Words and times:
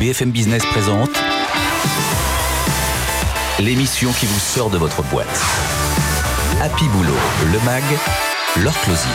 BFM 0.00 0.30
Business 0.30 0.64
présente 0.64 1.10
l'émission 3.58 4.10
qui 4.12 4.24
vous 4.24 4.38
sort 4.38 4.70
de 4.70 4.78
votre 4.78 5.02
boîte. 5.02 5.28
Happy 6.62 6.88
Boulot, 6.88 7.12
le 7.52 7.60
MAG, 7.66 7.84
leur 8.62 8.72
closier. 8.80 9.10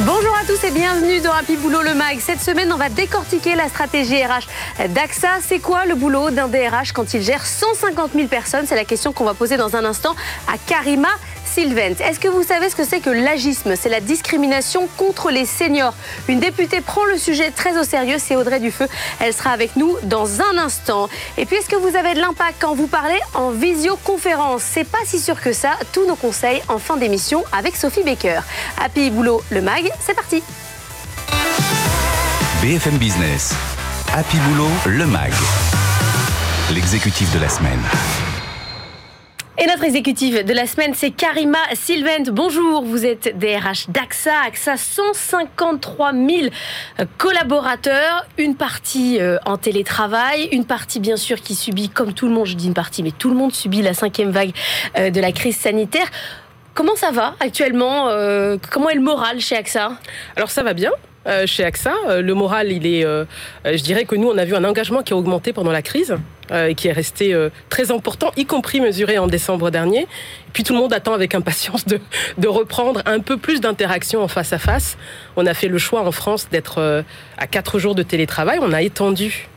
Bonjour 0.00 0.36
à 0.36 0.44
tous 0.44 0.62
et 0.62 0.70
bienvenue 0.70 1.20
dans 1.20 1.32
Happy 1.32 1.56
Boulot 1.56 1.80
le 1.80 1.94
MAG. 1.94 2.20
Cette 2.20 2.42
semaine, 2.42 2.70
on 2.70 2.76
va 2.76 2.90
décortiquer 2.90 3.54
la 3.54 3.68
stratégie 3.68 4.22
RH 4.22 4.88
d'AXA. 4.90 5.28
C'est 5.40 5.58
quoi 5.58 5.86
le 5.86 5.94
boulot 5.94 6.30
d'un 6.30 6.48
DRH 6.48 6.92
quand 6.92 7.14
il 7.14 7.22
gère 7.22 7.46
150 7.46 8.12
000 8.14 8.28
personnes? 8.28 8.66
C'est 8.66 8.76
la 8.76 8.84
question 8.84 9.14
qu'on 9.14 9.24
va 9.24 9.32
poser 9.32 9.56
dans 9.56 9.74
un 9.74 9.86
instant 9.86 10.14
à 10.48 10.58
Karima 10.58 11.08
Sylvent. 11.52 11.96
Est-ce 12.00 12.20
que 12.20 12.28
vous 12.28 12.42
savez 12.42 12.70
ce 12.70 12.76
que 12.76 12.84
c'est 12.84 13.00
que 13.00 13.10
l'agisme? 13.10 13.74
C'est 13.76 13.88
la 13.88 14.00
discrimination 14.00 14.88
contre 14.96 15.30
les 15.30 15.46
seniors. 15.46 15.94
Une 16.28 16.40
députée 16.40 16.80
prend 16.80 17.04
le 17.04 17.18
sujet 17.18 17.50
très 17.50 17.78
au 17.78 17.84
sérieux, 17.84 18.16
c'est 18.18 18.36
Audrey 18.36 18.60
Dufeu. 18.60 18.86
Elle 19.18 19.34
sera 19.34 19.50
avec 19.50 19.76
nous 19.76 19.96
dans 20.04 20.40
un 20.40 20.58
instant. 20.58 21.08
Et 21.38 21.46
puis, 21.46 21.56
est-ce 21.56 21.68
que 21.68 21.76
vous 21.76 21.96
avez 21.96 22.14
de 22.14 22.20
l'impact 22.20 22.56
quand 22.60 22.74
vous 22.74 22.86
parlez 22.86 23.18
en 23.34 23.50
visioconférence? 23.50 24.62
C'est 24.62 24.88
pas 24.88 24.98
si 25.04 25.18
sûr 25.18 25.40
que 25.40 25.52
ça. 25.52 25.70
Tous 25.92 26.06
nos 26.06 26.16
conseils 26.16 26.62
en 26.68 26.78
fin 26.78 26.96
d'émission 26.96 27.44
avec 27.52 27.76
Sophie 27.76 28.04
Baker. 28.04 28.40
Happy 28.80 29.10
Boulot, 29.10 29.42
le 29.50 29.60
MAG, 29.60 29.90
c'est 30.00 30.14
parti. 30.14 30.42
BFM 32.62 32.98
Business, 32.98 33.54
Happy 34.14 34.36
Boulot, 34.36 34.70
le 34.86 35.06
MAG, 35.06 35.32
l'exécutif 36.72 37.32
de 37.32 37.38
la 37.38 37.48
semaine. 37.48 37.80
Et 39.58 39.66
notre 39.66 39.84
exécutive 39.84 40.44
de 40.44 40.54
la 40.54 40.66
semaine, 40.66 40.92
c'est 40.94 41.10
Karima 41.10 41.58
Sylvent. 41.74 42.30
Bonjour, 42.30 42.82
vous 42.82 43.04
êtes 43.04 43.36
DRH 43.36 43.88
d'AXA. 43.88 44.32
AXA, 44.46 44.76
153 44.76 46.12
000 46.12 46.28
collaborateurs, 47.18 48.26
une 48.38 48.54
partie 48.54 49.20
euh, 49.20 49.38
en 49.44 49.58
télétravail, 49.58 50.48
une 50.52 50.64
partie 50.64 51.00
bien 51.00 51.16
sûr 51.16 51.40
qui 51.40 51.54
subit, 51.54 51.88
comme 51.90 52.14
tout 52.14 52.26
le 52.26 52.32
monde, 52.32 52.46
je 52.46 52.54
dis 52.54 52.68
une 52.68 52.74
partie, 52.74 53.02
mais 53.02 53.10
tout 53.10 53.28
le 53.28 53.36
monde 53.36 53.52
subit 53.52 53.82
la 53.82 53.92
cinquième 53.92 54.30
vague 54.30 54.52
euh, 54.96 55.10
de 55.10 55.20
la 55.20 55.32
crise 55.32 55.56
sanitaire. 55.56 56.06
Comment 56.72 56.96
ça 56.96 57.10
va 57.10 57.34
actuellement 57.40 58.08
euh, 58.08 58.56
Comment 58.70 58.88
est 58.88 58.94
le 58.94 59.02
moral 59.02 59.40
chez 59.40 59.56
AXA? 59.56 59.92
Alors 60.36 60.50
ça 60.50 60.62
va 60.62 60.72
bien. 60.72 60.92
Chez 61.46 61.64
AXA, 61.64 61.92
le 62.20 62.34
moral, 62.34 62.72
il 62.72 62.86
est, 62.86 63.02
je 63.02 63.82
dirais 63.82 64.04
que 64.04 64.16
nous, 64.16 64.28
on 64.28 64.38
a 64.38 64.44
vu 64.44 64.54
un 64.54 64.64
engagement 64.64 65.02
qui 65.02 65.12
a 65.12 65.16
augmenté 65.16 65.52
pendant 65.52 65.72
la 65.72 65.82
crise. 65.82 66.16
Euh, 66.52 66.66
et 66.66 66.74
qui 66.74 66.88
est 66.88 66.92
resté 66.92 67.32
euh, 67.32 67.48
très 67.68 67.92
important, 67.92 68.32
y 68.36 68.44
compris 68.44 68.80
mesuré 68.80 69.18
en 69.18 69.28
décembre 69.28 69.70
dernier. 69.70 70.00
Et 70.00 70.06
puis 70.52 70.64
tout 70.64 70.72
le 70.72 70.80
monde 70.80 70.92
attend 70.92 71.12
avec 71.12 71.36
impatience 71.36 71.86
de, 71.86 72.00
de 72.38 72.48
reprendre 72.48 73.02
un 73.06 73.20
peu 73.20 73.36
plus 73.36 73.60
d'interaction 73.60 74.20
en 74.20 74.26
face 74.26 74.52
à 74.52 74.58
face. 74.58 74.98
On 75.36 75.46
a 75.46 75.54
fait 75.54 75.68
le 75.68 75.78
choix 75.78 76.04
en 76.04 76.10
France 76.10 76.48
d'être 76.50 76.78
euh, 76.78 77.02
à 77.38 77.46
quatre 77.46 77.78
jours 77.78 77.94
de 77.94 78.02
télétravail. 78.02 78.58
On 78.60 78.72
a 78.72 78.82
étendu 78.82 79.48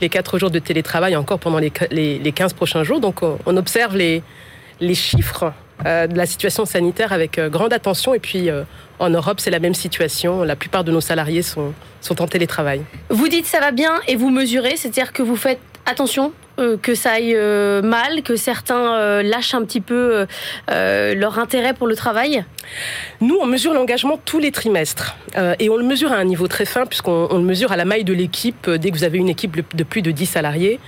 les 0.00 0.08
quatre 0.08 0.40
jours 0.40 0.50
de 0.50 0.58
télétravail 0.58 1.14
encore 1.14 1.38
pendant 1.38 1.60
les, 1.60 1.72
les, 1.92 2.18
les 2.18 2.32
15 2.32 2.52
prochains 2.52 2.82
jours. 2.82 2.98
Donc 2.98 3.20
on 3.22 3.56
observe 3.56 3.96
les, 3.96 4.24
les 4.80 4.96
chiffres 4.96 5.52
de 5.84 6.16
la 6.16 6.26
situation 6.26 6.64
sanitaire 6.64 7.12
avec 7.12 7.40
grande 7.40 7.72
attention. 7.72 8.14
Et 8.14 8.18
puis 8.18 8.48
en 8.98 9.10
Europe, 9.10 9.40
c'est 9.40 9.50
la 9.50 9.58
même 9.58 9.74
situation. 9.74 10.42
La 10.42 10.56
plupart 10.56 10.84
de 10.84 10.92
nos 10.92 11.00
salariés 11.00 11.42
sont, 11.42 11.72
sont 12.00 12.20
en 12.22 12.26
télétravail. 12.26 12.82
Vous 13.08 13.28
dites 13.28 13.46
ça 13.46 13.60
va 13.60 13.70
bien 13.70 13.94
et 14.08 14.16
vous 14.16 14.30
mesurez, 14.30 14.76
c'est-à-dire 14.76 15.12
que 15.12 15.22
vous 15.22 15.36
faites 15.36 15.60
attention 15.86 16.32
euh, 16.58 16.76
que 16.76 16.94
ça 16.94 17.12
aille 17.12 17.34
euh, 17.34 17.80
mal, 17.82 18.22
que 18.22 18.36
certains 18.36 18.94
euh, 18.94 19.22
lâchent 19.22 19.54
un 19.54 19.64
petit 19.64 19.80
peu 19.80 20.26
leur 20.68 21.38
intérêt 21.38 21.74
pour 21.74 21.86
le 21.86 21.96
travail? 21.96 22.44
Nous, 23.20 23.36
on 23.40 23.46
mesure 23.46 23.72
l'engagement 23.72 24.18
tous 24.24 24.38
les 24.38 24.52
trimestres. 24.52 25.16
et 25.58 25.68
on 25.68 25.76
le 25.76 25.84
mesure 25.84 26.12
à 26.12 26.16
un 26.16 26.24
niveau 26.24 26.48
très 26.48 26.64
fin, 26.64 26.86
puisqu'on 26.86 27.28
le 27.32 27.44
mesure 27.44 27.72
à 27.72 27.76
la 27.76 27.84
maille 27.84 28.04
de 28.04 28.12
l'équipe 28.12 28.68
dès 28.70 28.90
que 28.90 28.96
vous 28.96 29.04
avez 29.04 29.18
une 29.18 29.28
équipe 29.28 29.56
de 29.74 29.84
plus 29.84 30.02
de 30.02 30.10
10 30.10 30.26
salariés. 30.26 30.80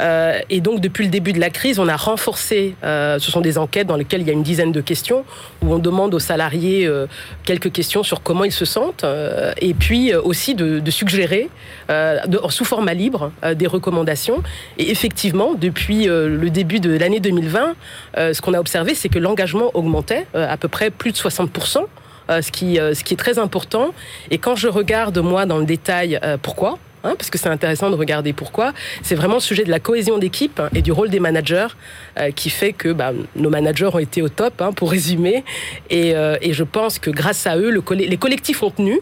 et 0.00 0.60
donc, 0.60 0.80
depuis 0.80 1.04
le 1.04 1.10
début 1.10 1.32
de 1.32 1.40
la 1.40 1.50
crise, 1.50 1.78
on 1.78 1.88
a 1.88 1.96
renforcé, 1.96 2.74
ce 2.82 3.18
sont 3.18 3.40
des 3.40 3.58
enquêtes 3.58 3.86
dans 3.86 3.96
lesquelles 3.96 4.22
il 4.22 4.26
y 4.26 4.30
a 4.30 4.32
une 4.32 4.42
dizaine 4.42 4.72
de 4.72 4.80
questions, 4.80 5.24
où 5.62 5.72
on 5.72 5.78
demande 5.78 6.14
aux 6.14 6.18
salariés 6.18 6.90
quelques 7.44 7.72
questions 7.72 8.02
sur 8.02 8.22
comment 8.22 8.44
ils 8.44 8.52
se 8.52 8.64
sentent, 8.64 9.04
et 9.60 9.74
puis 9.74 10.14
aussi 10.14 10.54
de, 10.54 10.90
suggérer, 10.90 11.48
sous 12.48 12.64
format 12.64 12.94
libre, 12.94 13.32
des 13.54 13.66
recommandations. 13.66 14.42
Et 14.78 14.90
effectivement, 14.90 15.54
depuis 15.54 16.08
euh, 16.08 16.28
le 16.28 16.50
début 16.50 16.80
de 16.80 16.96
l'année 16.96 17.20
2020, 17.20 17.74
euh, 18.16 18.32
ce 18.32 18.40
qu'on 18.40 18.54
a 18.54 18.60
observé, 18.60 18.94
c'est 18.94 19.08
que 19.08 19.18
l'engagement 19.18 19.70
augmentait 19.74 20.26
euh, 20.34 20.50
à 20.50 20.56
peu 20.56 20.68
près 20.68 20.90
plus 20.90 21.12
de 21.12 21.16
60%. 21.28 21.84
ce, 22.28 22.50
qui, 22.50 22.76
ce 22.76 23.04
qui 23.04 23.14
est 23.14 23.18
très 23.18 23.38
important. 23.38 23.94
Et 24.30 24.38
quand 24.38 24.56
je 24.56 24.68
regarde, 24.68 25.18
moi, 25.18 25.46
dans 25.46 25.58
le 25.58 25.66
détail, 25.66 26.18
pourquoi 26.42 26.78
Hein, 27.06 27.16
parce 27.18 27.28
que 27.28 27.36
c'est 27.36 27.50
intéressant 27.50 27.90
de 27.90 27.96
regarder 27.96 28.32
pourquoi. 28.32 28.72
C'est 29.02 29.14
vraiment 29.14 29.34
le 29.34 29.40
sujet 29.40 29.64
de 29.64 29.70
la 29.70 29.78
cohésion 29.78 30.16
d'équipe 30.16 30.62
et 30.74 30.80
du 30.80 30.90
rôle 30.90 31.10
des 31.10 31.20
managers 31.20 31.66
qui 32.34 32.48
fait 32.48 32.72
que 32.72 32.94
bah, 32.94 33.12
nos 33.36 33.50
managers 33.50 33.90
ont 33.92 33.98
été 33.98 34.22
au 34.22 34.30
top, 34.30 34.62
hein, 34.62 34.72
pour 34.72 34.90
résumer. 34.90 35.44
Et, 35.90 36.14
je 36.14 36.64
pense 36.64 36.98
que 36.98 37.10
grâce 37.10 37.46
à 37.46 37.58
eux, 37.58 37.70
le, 37.70 37.82
les 37.94 38.16
collectifs 38.16 38.62
ont 38.62 38.70
tenu. 38.70 39.00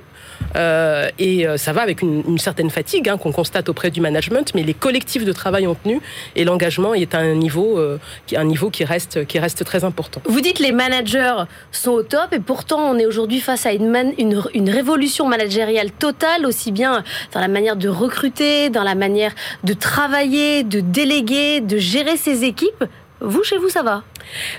Euh, 0.57 1.09
et 1.19 1.47
euh, 1.47 1.57
ça 1.57 1.73
va 1.73 1.83
avec 1.83 2.03
une, 2.03 2.39
certaine 2.39 2.71
fatigue 2.71 3.09
hein, 3.09 3.17
qu'on 3.17 3.33
constate 3.33 3.69
auprès 3.69 3.91
du 3.91 4.01
management, 4.01 4.53
mais 4.55 4.63
les 4.63 4.75
collectifs 4.75 5.25
de 5.25 5.33
travail 5.33 5.67
ont 5.67 5.75
tenu 5.75 6.01
et 6.37 6.45
l'engagement 6.45 6.95
est 6.95 7.15
à 7.15 7.19
un 7.19 7.35
niveau, 7.35 7.79
euh, 7.79 7.99
un 8.35 8.45
niveau 8.45 8.71
qui, 8.71 8.85
reste, 8.85 9.27
qui 9.27 9.39
reste 9.39 9.65
très 9.65 9.85
important. 9.85 10.21
Vous 10.25 10.41
dites 10.41 10.59
les 10.59 10.73
managers 10.73 11.45
sont 11.71 11.93
au 11.93 12.03
top 12.03 12.33
et 12.33 12.41
pourtant 12.41 12.91
on 12.91 12.99
est 12.99 13.07
aujourd'hui 13.07 13.41
face 13.41 13.67
à 13.67 13.73
une, 13.73 14.13
une, 14.19 14.43
une, 14.55 14.71
révolution 14.71 15.27
managériale 15.29 15.91
totale, 15.91 16.47
aussi 16.47 16.73
bien 16.73 17.05
dans 17.33 17.41
la 17.41 17.49
manière 17.49 17.77
de 17.77 17.89
recruter, 17.89 18.71
dans 18.71 18.85
la 18.85 18.95
manière 18.95 19.33
de 19.65 19.73
travailler, 19.73 20.65
de 20.65 20.81
déléguer, 20.81 21.61
de 21.61 21.79
gérer 21.79 22.17
ses 22.17 22.45
équipes. 22.45 22.85
Vous, 23.21 23.45
chez 23.45 23.57
vous, 23.57 23.69
ça 23.69 23.83
va? 23.83 24.03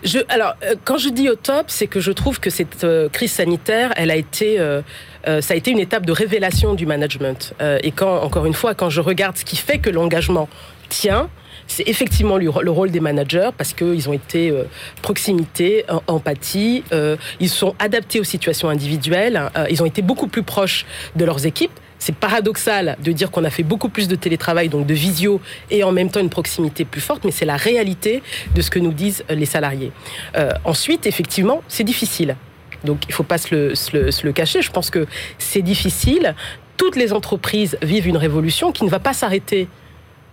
Je, 0.04 0.20
Alors, 0.30 0.54
quand 0.86 0.98
je 0.98 1.10
dis 1.10 1.30
au 1.30 1.36
top, 1.36 1.66
c'est 1.68 1.88
que 1.88 2.00
je 2.00 2.12
trouve 2.12 2.40
que 2.40 2.50
cette 2.50 2.86
crise 3.12 3.34
sanitaire, 3.34 3.92
elle 3.98 4.10
a 4.10 4.16
été 4.16 4.58
euh, 4.60 4.82
ça 5.26 5.54
a 5.54 5.58
été 5.58 5.72
une 5.72 5.80
étape 5.80 6.06
de 6.06 6.12
révélation 6.12 6.74
du 6.74 6.86
management. 6.86 7.54
Euh, 7.62 7.80
et 7.84 7.92
quand, 7.92 8.22
encore 8.22 8.46
une 8.46 8.54
fois, 8.54 8.74
quand 8.74 8.90
je 8.90 9.02
regarde 9.02 9.38
ce 9.38 9.46
qui 9.46 9.56
fait 9.56 9.78
que 9.78 9.90
l'engagement 9.90 10.50
tient, 10.90 11.30
c'est 11.68 11.88
effectivement 11.88 12.38
le 12.38 12.72
rôle 12.72 12.92
des 12.92 13.00
managers 13.00 13.50
parce 13.58 13.74
qu'ils 13.74 14.10
ont 14.10 14.14
été 14.14 14.50
euh, 14.50 14.64
proximité, 15.02 15.86
empathie, 16.08 16.84
ils 17.40 17.50
sont 17.50 17.74
adaptés 17.80 18.20
aux 18.20 18.26
situations 18.26 18.70
individuelles, 18.70 19.50
ils 19.70 19.82
ont 19.82 19.86
été 19.86 20.02
beaucoup 20.02 20.28
plus 20.28 20.44
proches 20.44 20.86
de 21.16 21.24
leurs 21.24 21.46
équipes. 21.46 21.72
C'est 22.00 22.16
paradoxal 22.16 22.98
de 23.02 23.12
dire 23.14 23.32
qu'on 23.32 23.46
a 23.46 23.50
fait 23.50 23.64
beaucoup 23.64 23.88
plus 23.88 24.10
de 24.10 24.16
télétravail, 24.16 24.68
donc 24.68 24.86
de 24.86 24.94
visio, 24.94 25.40
et 25.72 25.86
en 25.86 25.94
même 25.94 26.10
temps 26.10 26.20
une 26.20 26.30
proximité 26.30 26.84
plus 26.84 27.00
forte, 27.00 27.24
mais 27.24 27.32
c'est 27.32 27.46
la 27.46 27.56
réalité 27.56 28.22
de 28.54 28.62
ce 28.62 28.70
que 28.70 28.80
nous 28.80 28.92
disent 28.92 29.24
les 29.30 29.46
salariés. 29.46 29.94
ensuite, 30.66 31.06
effectivement, 31.06 31.64
c'est 31.70 31.86
difficile. 31.86 32.36
Donc 32.84 33.06
il 33.06 33.10
ne 33.10 33.14
faut 33.14 33.24
pas 33.24 33.38
se 33.38 33.54
le, 33.54 34.32
cacher. 34.32 34.62
Je 34.62 34.72
pense 34.72 34.90
que 34.90 35.06
c'est 35.38 35.62
difficile. 35.62 36.36
Toutes 36.78 36.96
les 36.96 37.14
entreprises 37.14 37.78
vivent 37.82 38.08
une 38.08 38.18
révolution 38.18 38.72
qui 38.72 38.84
ne 38.84 38.90
va 38.90 39.00
pas 39.00 39.14
s'arrêter 39.14 39.68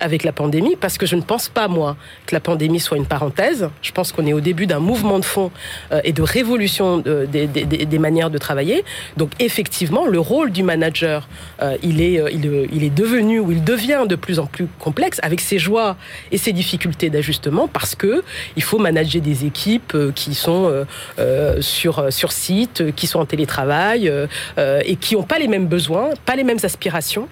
avec 0.01 0.25
la 0.25 0.33
pandémie, 0.33 0.77
parce 0.77 0.99
que 0.99 1.07
je 1.07 1.15
ne 1.15 1.23
pense 1.23 1.49
pas, 1.49 1.69
moi, 1.69 1.97
que 2.27 2.35
la 2.35 2.41
pandémie 2.41 2.81
soit 2.81 2.97
une 2.97 3.07
parenthèse. 3.07 3.69
Je 3.83 3.93
pense 3.93 4.13
qu'on 4.13 4.27
est 4.27 4.33
au 4.33 4.41
début 4.41 4.67
d'un 4.67 4.81
mouvement 4.81 5.19
de 5.19 5.25
fond 5.25 5.51
euh, 5.93 6.01
et 6.05 6.13
de 6.13 6.23
révolution 6.23 6.99
des, 6.99 7.99
manières 7.99 8.31
de 8.31 8.39
travailler. 8.39 8.85
Donc, 9.17 9.31
effectivement, 9.39 10.07
le 10.07 10.19
rôle 10.19 10.51
du 10.51 10.63
manager, 10.63 11.29
euh, 11.63 11.77
il, 11.83 12.01
est, 12.01 12.19
euh, 12.19 12.31
il, 12.33 12.83
est 12.83 12.95
devenu 12.95 13.41
ou 13.41 13.53
il 13.53 13.63
devient 13.63 14.05
de 14.09 14.17
plus 14.17 14.39
en 14.39 14.47
plus 14.47 14.67
complexe 14.79 15.21
avec 15.23 15.41
ses 15.41 15.59
joies 15.59 15.97
et 16.33 16.39
ses 16.39 16.53
difficultés 16.53 17.11
d'ajustement, 17.11 17.69
parce 17.69 17.95
que 17.95 18.23
il 18.57 18.63
faut 18.63 18.79
manager 18.79 19.21
des 19.21 19.45
équipes 19.45 19.97
qui 20.15 20.35
sont 20.35 20.87
sur, 21.61 22.13
sur 22.13 22.33
site, 22.33 22.95
qui 22.95 23.07
sont 23.07 23.21
en 23.21 23.27
télétravail 23.27 24.11
et 24.59 24.97
qui 24.97 25.15
n'ont 25.15 25.23
pas 25.23 25.39
les 25.39 25.49
mêmes 25.49 25.67
besoins, 25.67 26.11
pas 26.25 26.37
les 26.37 26.45
mêmes 26.45 26.59
aspirations. 26.63 27.29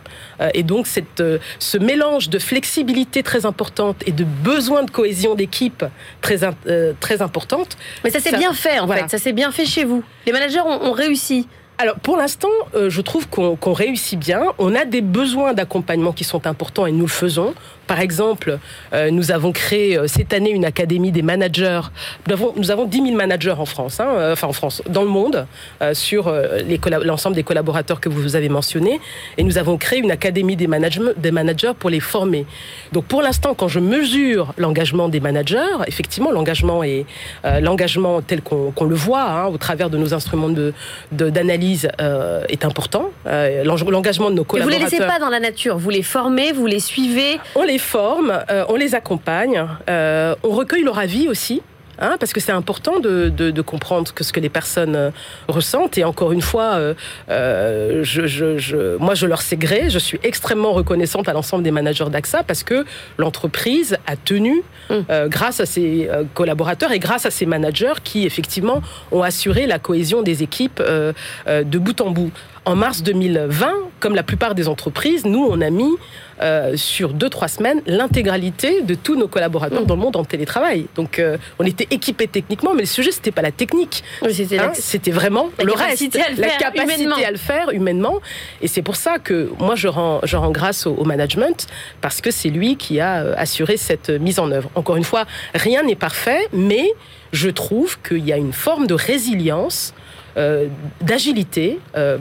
et 0.53 0.63
donc, 0.63 0.87
cette, 0.87 1.23
ce 1.59 1.79
mélange 1.79 2.29
de 2.29 2.39
flexibilité 2.39 2.58
flexibilité 2.59 3.23
très 3.23 3.47
importante 3.47 4.03
et 4.05 4.11
de 4.11 4.25
besoin 4.25 4.83
de 4.83 4.91
cohésion 4.91 5.37
d'équipe 5.37 5.85
très, 6.21 6.41
euh, 6.67 6.93
très 6.99 7.23
importante. 7.23 7.77
Mais 8.03 8.11
ça 8.11 8.19
s'est 8.19 8.37
bien 8.37 8.53
fait 8.53 8.81
en 8.81 8.89
fait, 8.89 9.09
ça 9.09 9.19
s'est 9.19 9.33
bien 9.33 9.53
fait 9.53 9.65
chez 9.65 9.85
vous. 9.85 10.03
Les 10.27 10.33
managers 10.33 10.61
ont 10.61 10.91
réussi. 10.91 11.47
Alors 11.81 12.01
pour 12.01 12.17
l'instant, 12.17 12.49
euh, 12.75 12.91
je 12.91 13.01
trouve 13.01 13.29
qu'on 13.29 13.73
réussit 13.73 14.19
bien. 14.19 14.43
On 14.59 14.75
a 14.75 14.85
des 14.85 15.01
besoins 15.01 15.55
d'accompagnement 15.55 16.13
qui 16.13 16.25
sont 16.25 16.49
importants 16.49 16.87
et 16.87 16.93
nous 16.93 17.07
le 17.07 17.11
faisons. 17.11 17.55
Par 17.89 18.01
exemple, 18.01 18.59
euh, 18.93 19.11
nous 19.11 19.33
avons 19.33 19.51
créé 19.51 19.97
euh, 19.97 20.07
cette 20.07 20.35
année 20.35 20.51
une 20.51 20.67
académie 20.67 21.11
des 21.11 21.23
managers. 21.23 21.81
Nous 22.27 22.35
avons, 22.35 22.53
nous 22.55 22.71
avons 22.71 22.85
10 22.85 23.03
000 23.03 23.17
managers 23.17 23.55
en 23.59 23.65
France, 23.65 23.99
hein, 23.99 24.31
enfin 24.33 24.47
en 24.47 24.53
France, 24.53 24.83
dans 24.89 25.03
le 25.03 25.09
monde, 25.09 25.47
sur 25.95 26.33
l'ensemble 27.03 27.35
des 27.35 27.43
collaborateurs 27.43 28.01
que 28.01 28.09
vous 28.09 28.37
avez 28.37 28.49
mentionnés. 28.49 29.01
Et 29.39 29.43
nous 29.43 29.59
avons 29.59 29.79
créé 29.79 29.99
une 30.01 30.11
académie 30.11 30.57
des, 30.57 30.69
des 31.17 31.31
managers 31.31 31.73
pour 31.79 31.91
les 31.91 32.01
former. 32.01 32.45
Donc 32.93 33.07
pour 33.07 33.23
l'instant, 33.23 33.55
quand 33.55 33.69
je 33.69 33.81
mesure 33.81 34.53
l'engagement 34.59 35.09
des 35.09 35.21
managers, 35.21 35.77
effectivement, 35.87 36.31
l'engagement 36.31 36.85
est 36.85 37.07
l'engagement 37.61 38.21
tel 38.21 38.43
qu'on 38.43 38.85
le 38.85 38.95
voit 38.95 39.25
hein, 39.25 39.47
au 39.47 39.57
travers 39.57 39.89
de 39.89 39.97
nos 39.97 40.13
instruments 40.13 40.51
d'analyse 41.11 41.49
analyse 41.49 41.89
est 42.49 42.65
important. 42.65 43.11
L'engagement 43.25 44.31
de 44.31 44.37
nos 44.37 44.45
collaborateurs. 44.45 44.59
Et 44.59 44.85
vous 44.85 44.91
les 44.91 44.99
laissez 44.99 45.07
pas 45.07 45.19
dans 45.19 45.31
la 45.31 45.41
nature. 45.41 45.79
Vous 45.79 45.91
les 45.91 46.03
formez, 46.03 46.53
vous 46.53 46.67
les 46.67 46.81
suivez. 46.81 47.39
On 47.55 47.63
les 47.63 47.78
forme, 47.79 48.45
on 48.69 48.77
les 48.77 48.95
accompagne, 48.95 49.65
on 49.89 50.51
recueille 50.51 50.85
leur 50.85 50.99
avis 50.99 51.29
aussi. 51.29 51.63
Hein, 52.01 52.17
parce 52.21 52.33
que 52.33 52.39
c'est 52.39 52.53
important 52.53 53.01
de, 53.01 53.29
de, 53.29 53.51
de, 53.51 53.63
comprendre 53.63 54.13
que 54.15 54.23
ce 54.23 54.33
que 54.33 54.39
les 54.39 54.49
personnes 54.49 54.95
euh, 54.95 55.11
ressentent. 55.49 55.99
Et 55.99 56.05
encore 56.05 56.31
une 56.31 56.43
fois, 56.43 56.75
euh, 56.75 56.95
euh, 57.29 58.05
je, 58.05 58.27
je, 58.27 58.57
je, 58.57 58.97
moi, 58.99 59.15
je 59.15 59.27
leur 59.27 59.43
sais 59.43 59.57
gré. 59.57 59.91
Je 59.91 59.99
suis 59.99 60.21
extrêmement 60.23 60.73
reconnaissante 60.73 61.29
à 61.29 61.33
l'ensemble 61.33 61.65
des 61.65 61.73
managers 61.73 62.09
d'AXA 62.09 62.45
parce 62.45 62.63
que 62.63 62.85
l'entreprise 63.19 63.97
a 64.07 64.15
tenu, 64.15 64.63
mm. 64.91 64.95
euh, 65.11 65.29
grâce 65.29 65.59
à 65.59 65.67
ses 65.67 66.09
euh, 66.09 66.23
collaborateurs 66.35 66.93
et 66.93 67.01
grâce 67.01 67.27
à 67.27 67.33
ses 67.33 67.47
managers 67.47 67.95
qui, 68.05 68.27
effectivement, 68.27 68.81
ont 69.11 69.23
assuré 69.23 69.67
la 69.67 69.81
cohésion 69.81 70.23
des 70.23 70.45
équipes 70.45 70.81
euh, 70.81 71.13
de 71.49 71.79
bout 71.79 72.01
en 72.01 72.11
bout. 72.11 72.31
En 72.69 72.77
mars 72.77 73.03
2020, 73.03 73.73
comme 73.99 74.15
la 74.15 74.23
plupart 74.23 74.55
des 74.55 74.69
entreprises, 74.69 75.25
nous, 75.25 75.43
on 75.43 75.63
a 75.63 75.71
mis 75.71 75.91
euh, 76.43 76.77
sur 76.77 77.15
deux, 77.15 77.31
trois 77.31 77.49
semaines 77.49 77.81
l'intégralité 77.87 78.83
de 78.83 78.95
tous 78.95 79.17
nos 79.17 79.27
collaborateurs 79.27 79.81
mmh. 79.81 79.87
dans 79.87 79.95
le 79.95 80.01
monde 80.03 80.17
en 80.17 80.25
télétravail. 80.25 80.85
Donc, 80.95 81.19
euh, 81.19 81.39
on 81.59 81.65
était 81.65 81.87
équipés 81.91 82.27
techniquement, 82.27 82.75
mais 82.75 82.83
le 82.83 82.87
sujet, 82.87 83.11
c'était 83.11 83.31
pas 83.31 83.41
la 83.41 83.53
technique. 83.53 84.05
Oui, 84.21 84.35
c'était 84.35 84.59
hein, 84.59 85.15
vraiment 85.15 85.49
le 85.65 85.73
reste, 85.73 86.15
la 86.37 86.49
capacité 86.59 87.05
humainement. 87.05 87.17
à 87.27 87.31
le 87.31 87.39
faire 87.39 87.71
humainement. 87.71 88.19
Et 88.61 88.69
c'est 88.69 88.83
pour 88.83 88.97
ça 88.97 89.19
que 89.19 89.51
moi, 89.59 89.75
je 89.75 89.89
rends, 89.89 90.21
je 90.25 90.37
rends 90.37 90.51
grâce 90.51 90.87
au, 90.87 90.93
au 90.93 91.07
management, 91.07 91.69
parce 92.03 92.21
que 92.21 92.31
c'est 92.31 92.51
lui 92.51 92.77
qui 92.77 93.01
a 93.01 93.23
euh, 93.23 93.35
assuré 93.39 93.79
cette 93.79 94.11
mise 94.11 94.41
en 94.41 94.51
œuvre. 94.51 94.71
Encore 94.75 94.99
une 94.99 95.05
fois, 95.05 95.25
rien 95.55 95.85
n'est 95.85 95.97
parfait, 95.97 96.47
mais 96.53 96.87
je 97.33 97.49
trouve 97.49 97.99
qu'il 98.07 98.27
y 98.27 98.33
a 98.35 98.37
une 98.37 98.53
forme 98.53 98.87
de 98.87 98.93
résilience 98.93 99.95
d'agilité. 101.01 101.79
Euh, 101.97 102.19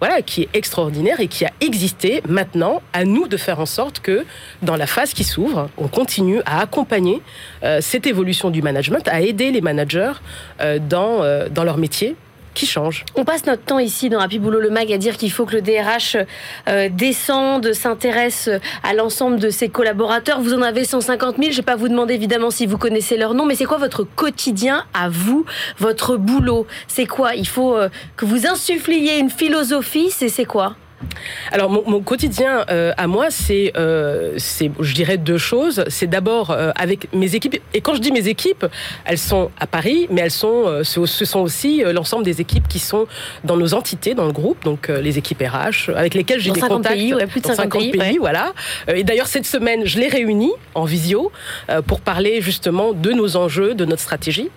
voilà, 0.00 0.20
qui 0.20 0.42
est 0.42 0.48
extraordinaire 0.52 1.18
et 1.20 1.28
qui 1.28 1.46
a 1.46 1.50
existé. 1.62 2.22
Maintenant, 2.28 2.82
à 2.92 3.06
nous 3.06 3.26
de 3.26 3.38
faire 3.38 3.58
en 3.58 3.64
sorte 3.64 4.00
que 4.00 4.26
dans 4.60 4.76
la 4.76 4.86
phase 4.86 5.14
qui 5.14 5.24
s'ouvre, 5.24 5.70
on 5.78 5.88
continue 5.88 6.40
à 6.44 6.60
accompagner 6.60 7.22
euh, 7.62 7.78
cette 7.80 8.06
évolution 8.06 8.50
du 8.50 8.60
management, 8.60 9.08
à 9.08 9.22
aider 9.22 9.50
les 9.50 9.62
managers 9.62 10.12
euh, 10.60 10.78
dans, 10.78 11.22
euh, 11.22 11.48
dans 11.48 11.64
leur 11.64 11.78
métier 11.78 12.16
change. 12.62 13.04
On 13.14 13.24
passe 13.24 13.46
notre 13.46 13.62
temps 13.62 13.78
ici 13.78 14.08
dans 14.08 14.20
Happy 14.20 14.38
Boulot 14.38 14.60
le 14.60 14.70
Mag 14.70 14.90
à 14.92 14.98
dire 14.98 15.16
qu'il 15.16 15.30
faut 15.30 15.44
que 15.44 15.56
le 15.56 15.62
DRH 15.62 16.16
euh, 16.68 16.88
descende, 16.90 17.72
s'intéresse 17.72 18.48
à 18.82 18.94
l'ensemble 18.94 19.38
de 19.38 19.50
ses 19.50 19.68
collaborateurs. 19.68 20.40
Vous 20.40 20.54
en 20.54 20.62
avez 20.62 20.84
150 20.84 21.36
000. 21.36 21.42
Je 21.42 21.48
ne 21.48 21.56
vais 21.56 21.62
pas 21.62 21.76
vous 21.76 21.88
demander 21.88 22.14
évidemment 22.14 22.50
si 22.50 22.66
vous 22.66 22.78
connaissez 22.78 23.16
leur 23.16 23.34
nom, 23.34 23.44
mais 23.46 23.54
c'est 23.54 23.64
quoi 23.64 23.78
votre 23.78 24.04
quotidien 24.04 24.84
à 24.94 25.08
vous, 25.08 25.44
votre 25.78 26.16
boulot? 26.16 26.66
C'est 26.88 27.06
quoi? 27.06 27.34
Il 27.34 27.48
faut 27.48 27.76
euh, 27.76 27.88
que 28.16 28.24
vous 28.24 28.46
insuffliez 28.46 29.18
une 29.18 29.30
philosophie. 29.30 30.10
C'est 30.10 30.44
quoi? 30.44 30.76
Alors 31.52 31.70
mon, 31.70 31.82
mon 31.86 32.00
quotidien 32.00 32.64
euh, 32.70 32.92
à 32.96 33.06
moi, 33.06 33.26
c'est, 33.30 33.72
euh, 33.76 34.34
c'est, 34.38 34.70
je 34.80 34.94
dirais 34.94 35.18
deux 35.18 35.38
choses. 35.38 35.84
C'est 35.88 36.06
d'abord 36.06 36.50
euh, 36.50 36.70
avec 36.76 37.12
mes 37.12 37.34
équipes. 37.34 37.60
Et 37.72 37.80
quand 37.80 37.94
je 37.94 38.00
dis 38.00 38.12
mes 38.12 38.28
équipes, 38.28 38.66
elles 39.04 39.18
sont 39.18 39.50
à 39.58 39.66
Paris, 39.66 40.06
mais 40.10 40.22
elles 40.22 40.30
sont, 40.30 40.82
ce, 40.82 41.06
ce, 41.06 41.24
sont 41.24 41.40
aussi 41.40 41.82
l'ensemble 41.92 42.24
des 42.24 42.40
équipes 42.40 42.68
qui 42.68 42.78
sont 42.78 43.06
dans 43.44 43.56
nos 43.56 43.74
entités, 43.74 44.14
dans 44.14 44.26
le 44.26 44.32
groupe, 44.32 44.64
donc 44.64 44.88
les 44.88 45.18
équipes 45.18 45.42
RH, 45.42 45.90
avec 45.94 46.14
lesquelles 46.14 46.40
j'ai 46.40 46.50
dans 46.50 46.54
des 46.54 46.60
50 46.60 46.76
contacts. 46.76 46.94
Pays, 46.94 47.14
ouais, 47.14 47.26
plus 47.26 47.40
de 47.40 47.46
50, 47.46 47.56
50 47.64 47.80
pays, 47.80 47.90
pays, 47.92 48.00
ouais. 48.12 48.18
voilà. 48.18 48.52
Et 48.88 49.04
d'ailleurs 49.04 49.26
cette 49.26 49.46
semaine, 49.46 49.84
je 49.84 49.98
les 49.98 50.08
réunis 50.08 50.52
en 50.74 50.84
visio 50.84 51.32
pour 51.86 52.00
parler 52.00 52.40
justement 52.40 52.92
de 52.92 53.12
nos 53.12 53.36
enjeux, 53.36 53.74
de 53.74 53.84
notre 53.84 54.02
stratégie. 54.02 54.50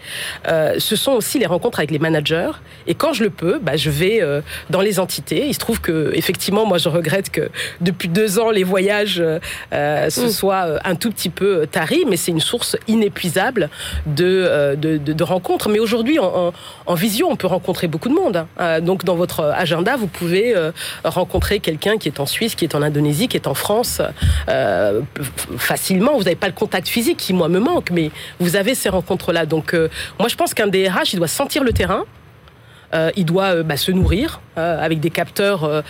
ce 0.46 0.96
sont 0.96 1.12
aussi 1.12 1.40
les 1.40 1.46
rencontres 1.46 1.80
avec 1.80 1.92
les 1.92 2.00
managers. 2.00 2.52
Et 2.88 2.96
quand 2.96 3.14
je 3.14 3.24
le 3.24 3.30
peux, 3.30 3.60
bah, 3.60 3.76
je 3.76 3.90
vais 3.90 4.22
dans 4.70 4.82
les 4.82 5.00
entités. 5.00 5.48
Il 5.48 5.54
se 5.54 5.60
trouve 5.60 5.82
que 5.82 6.12
effectivement, 6.14 6.37
moi, 6.52 6.78
je 6.78 6.90
regrette 6.90 7.30
que 7.30 7.50
depuis 7.82 8.08
deux 8.08 8.40
ans, 8.40 8.52
les 8.52 8.64
voyages 8.64 9.22
euh, 9.74 10.10
se 10.10 10.26
mmh. 10.26 10.30
soient 10.30 10.88
un 10.88 10.96
tout 10.96 11.12
petit 11.12 11.30
peu 11.30 11.68
taris, 11.68 12.06
mais 12.08 12.18
c'est 12.18 12.32
une 12.32 12.40
source 12.40 12.78
inépuisable 12.88 13.70
de, 14.06 14.26
euh, 14.26 14.76
de, 14.76 14.98
de, 14.98 15.14
de 15.14 15.24
rencontres. 15.24 15.70
Mais 15.70 15.80
aujourd'hui, 15.80 16.20
en, 16.20 16.48
en, 16.48 16.54
en, 16.86 16.94
visio, 16.96 17.28
on 17.30 17.36
peut 17.36 17.48
rencontrer 17.48 17.88
beaucoup 17.88 18.10
de 18.10 18.14
monde. 18.14 18.46
Euh, 18.60 18.80
donc, 18.82 19.04
dans 19.04 19.16
votre 19.16 19.44
agenda, 19.44 19.96
vous 19.96 20.08
pouvez 20.08 20.56
euh, 20.56 20.72
rencontrer 21.04 21.60
quelqu'un 21.60 21.98
qui 21.98 22.08
est 22.08 22.20
en 22.20 22.26
Suisse, 22.26 22.56
qui 22.56 22.66
est 22.66 22.76
en 22.76 22.82
Indonésie, 22.82 23.28
qui 23.28 23.38
est 23.38 23.48
en 23.48 23.54
France 23.54 24.02
euh, 24.50 25.02
facilement. 25.58 26.18
Vous 26.18 26.24
n'avez 26.24 26.36
pas 26.36 26.48
le 26.48 26.54
contact 26.54 26.88
physique 26.88 27.18
qui, 27.18 27.34
moi, 27.34 27.50
me 27.50 27.60
manque, 27.60 27.92
mais 27.92 28.12
vous 28.40 28.56
avez 28.56 28.76
ces 28.76 28.90
rencontres-là. 28.90 29.46
Donc, 29.46 29.74
euh, 29.74 29.90
moi, 30.20 30.30
je 30.30 30.36
pense 30.36 30.54
qu'un 30.54 30.68
DRH, 30.68 31.14
il 31.14 31.18
doit 31.18 31.28
sentir 31.28 31.64
le 31.64 31.74
terrain. 31.74 32.06
Euh, 32.94 33.12
il 33.18 33.26
doit 33.26 33.56
euh, 33.56 33.64
bah, 33.64 33.76
se 33.76 33.92
nourrir 33.92 34.40
euh, 34.58 34.84
avec 34.84 35.00
des 35.02 35.10
capteurs 35.10 35.66
euh, 35.66 35.82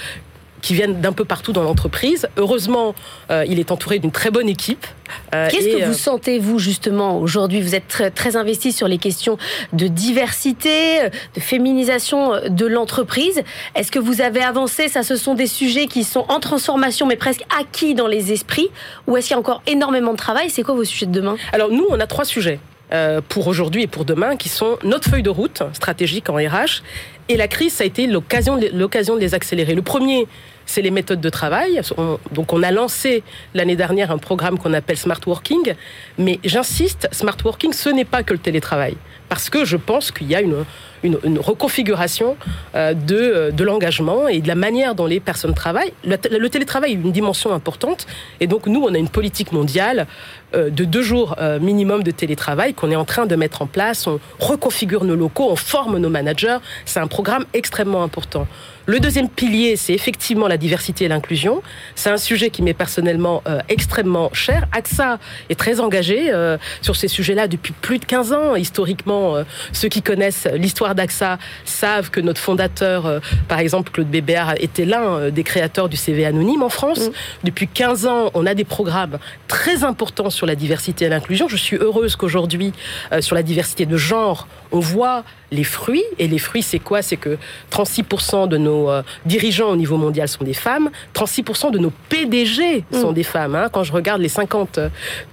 qui 0.62 0.74
viennent 0.74 1.02
d'un 1.02 1.14
peu 1.14 1.26
partout 1.26 1.54
dans 1.54 1.64
l'entreprise. 1.64 2.28
Heureusement, 2.38 2.96
euh, 3.32 3.46
il 3.48 3.60
est 3.60 3.72
entouré 3.72 4.00
d'une 4.00 4.12
très 4.12 4.32
bonne 4.32 4.50
équipe. 4.50 4.86
Euh, 5.34 5.48
Qu'est-ce 5.50 5.68
que 5.68 5.86
vous 5.86 5.94
sentez, 5.94 6.40
vous, 6.40 6.60
justement, 6.60 7.20
aujourd'hui? 7.20 7.62
Vous 7.62 7.76
êtes 7.76 7.88
très, 7.88 8.12
très 8.12 8.36
investi 8.36 8.72
sur 8.72 8.88
les 8.88 8.98
questions 8.98 9.38
de 9.74 9.88
diversité, 9.88 11.10
de 11.36 11.40
féminisation 11.40 12.34
de 12.50 12.66
l'entreprise. 12.66 13.42
Est-ce 13.76 13.92
que 13.92 14.00
vous 14.00 14.22
avez 14.22 14.42
avancé? 14.42 14.90
Ça, 14.90 15.04
ce 15.04 15.16
sont 15.16 15.34
des 15.34 15.48
sujets 15.48 15.88
qui 15.88 16.04
sont 16.04 16.26
en 16.28 16.40
transformation, 16.40 17.06
mais 17.08 17.16
presque 17.16 17.44
acquis 17.60 17.96
dans 17.96 18.08
les 18.08 18.34
esprits 18.34 18.70
Ou 19.08 19.18
est-ce 19.18 19.28
qu'il 19.28 19.36
y 19.36 19.38
a 19.38 19.40
encore 19.40 19.62
énormément 19.68 20.12
de 20.12 20.18
travail? 20.18 20.50
C'est 20.50 20.64
quoi 20.64 20.76
vos 20.76 20.84
sujets 20.84 21.06
de 21.06 21.12
demain? 21.12 21.38
Alors, 21.54 21.70
nous, 21.72 21.86
on 21.90 22.00
a 22.00 22.08
trois 22.08 22.26
sujets. 22.26 22.60
Euh, 22.94 23.20
pour 23.28 23.48
aujourd'hui 23.48 23.84
et 23.84 23.88
pour 23.88 24.06
demain, 24.06 24.38
qui 24.38 24.48
sont 24.48 24.78
notre 24.84 25.10
feuille 25.10 25.24
de 25.24 25.30
route 25.30 25.62
stratégique 25.74 26.30
en 26.30 26.36
RH. 26.36 26.84
Et 27.28 27.36
la 27.36 27.50
crise, 27.50 27.74
ça 27.74 27.84
a 27.84 27.88
été 27.88 28.08
l'occasion 28.08 28.56
de 28.56 29.20
les 29.20 29.36
accélérer. 29.36 29.76
Le 29.76 29.82
premier, 29.82 30.26
c'est 30.68 30.84
les 30.84 30.92
méthodes 30.92 31.22
de 31.22 31.30
travail. 31.30 31.82
On, 31.98 32.20
donc, 32.32 32.54
on 32.54 32.62
a 32.62 32.72
lancé 32.72 33.24
l'année 33.56 33.76
dernière 33.76 34.12
un 34.12 34.20
programme 34.20 34.60
qu'on 34.60 34.74
appelle 34.74 34.98
Smart 34.98 35.20
Working. 35.26 35.74
Mais 36.20 36.40
j'insiste, 36.44 37.10
Smart 37.12 37.38
Working, 37.44 37.74
ce 37.74 37.90
n'est 37.90 38.06
pas 38.06 38.22
que 38.22 38.34
le 38.34 38.40
télétravail. 38.40 38.96
Parce 39.30 39.50
que 39.50 39.66
je 39.66 39.76
pense 39.76 40.12
qu'il 40.12 40.28
y 40.28 40.36
a 40.36 40.42
une, 40.42 40.64
une, 41.04 41.40
reconfiguration 41.40 42.38
euh, 42.76 42.94
de, 42.94 43.52
de 43.52 43.64
l'engagement 43.64 44.28
et 44.28 44.40
de 44.40 44.48
la 44.48 44.56
manière 44.56 44.96
dont 44.96 45.06
les 45.06 45.20
personnes 45.20 45.54
travaillent. 45.54 45.94
Le, 46.06 46.48
télétravail 46.48 46.92
est 46.92 46.96
une 46.96 47.12
dimension 47.12 47.54
importante. 47.54 48.08
Et 48.40 48.48
donc, 48.48 48.68
nous, 48.68 48.84
on 48.84 48.94
a 48.94 48.98
une 48.98 49.10
politique 49.10 49.52
mondiale 49.52 50.08
euh, 50.56 50.70
de 50.70 50.86
deux 50.86 51.02
jours 51.02 51.36
euh, 51.40 51.60
minimum 51.60 52.04
de 52.04 52.12
télétravail 52.12 52.74
qu'on 52.74 52.92
est 52.92 52.96
en 52.96 53.06
train 53.06 53.26
de 53.26 53.36
mettre 53.36 53.62
en 53.62 53.68
place. 53.68 54.08
On 54.08 54.20
reconfigure 54.40 55.04
nos 55.04 55.16
locaux, 55.16 55.48
on 55.50 55.56
forme 55.56 55.98
nos 55.98 56.10
managers. 56.10 56.58
C'est 56.86 57.00
un 57.00 57.08
programme 57.08 57.46
extrêmement 57.54 58.04
important. 58.04 58.48
Le 58.90 59.02
deuxième 59.02 59.28
pilier, 59.28 59.76
c'est 59.76 59.94
effectivement 59.94 60.48
la 60.48 60.56
diversité 60.56 61.04
et 61.04 61.08
l'inclusion. 61.10 61.62
C'est 61.96 62.10
un 62.10 62.16
sujet 62.16 62.50
qui 62.50 62.62
m'est 62.62 62.74
personnellement 62.74 63.44
euh, 63.46 63.60
extrêmement 63.68 64.30
cher. 64.32 64.66
AXA 64.72 65.20
est 65.50 65.60
très 65.60 65.82
engagé 65.82 66.32
euh, 66.32 66.58
sur 66.82 66.96
ces 66.96 67.10
sujets-là 67.10 67.50
depuis 67.50 67.74
plus 67.74 68.00
de 68.00 68.06
15 68.06 68.32
ans. 68.32 68.56
Historiquement, 68.56 69.36
euh, 69.36 69.44
ceux 69.74 69.90
qui 69.90 70.02
connaissent 70.02 70.48
l'histoire 70.54 70.96
d'AXA 70.96 71.38
savent 71.66 72.12
que 72.12 72.22
notre 72.22 72.40
fondateur, 72.40 73.20
par 73.50 73.60
exemple 73.60 73.92
Claude 73.92 74.08
Bébert, 74.08 74.56
était 74.62 74.86
l'un 74.86 75.32
des 75.32 75.44
créateurs 75.44 75.90
du 75.90 75.98
CV 75.98 76.26
anonyme 76.26 76.64
en 76.64 76.70
France. 76.70 77.10
Mmh. 77.10 77.12
Depuis 77.44 77.68
15 77.68 78.06
ans, 78.06 78.32
on 78.36 78.46
a 78.46 78.54
des 78.54 78.64
programmes 78.64 79.20
très 79.50 79.84
importants 79.84 80.30
sur 80.30 80.46
la 80.46 80.56
diversité 80.56 81.04
et 81.04 81.10
l'inclusion. 81.10 81.50
Je 81.50 81.58
suis 81.58 81.76
heureuse 81.76 82.16
qu'aujourd'hui, 82.16 82.72
sur 83.20 83.36
la 83.36 83.44
diversité 83.44 83.86
de 83.86 83.98
genre, 83.98 84.48
on 84.72 84.80
voit 84.80 85.26
les 85.52 85.64
fruits. 85.64 86.04
Et 86.20 86.28
les 86.28 86.38
fruits, 86.38 86.64
c'est 86.64 86.80
quoi? 86.80 87.02
C'est 87.02 87.18
que 87.18 87.38
36% 87.72 88.48
de 88.48 88.58
nos 88.58 88.77
euh, 88.90 89.02
dirigeants 89.26 89.70
au 89.70 89.76
niveau 89.76 89.98
mondial 89.98 90.28
sont 90.28 90.44
des 90.44 90.54
femmes, 90.54 90.90
36% 91.14 91.72
de 91.72 91.80
nos 91.80 91.92
PDG 92.10 92.84
sont 92.92 93.12
mmh. 93.12 93.14
des 93.14 93.24
femmes. 93.24 93.56
Hein. 93.56 93.70
Quand 93.72 93.84
je 93.84 93.92
regarde 93.92 94.22
les 94.22 94.30
50 94.30 94.80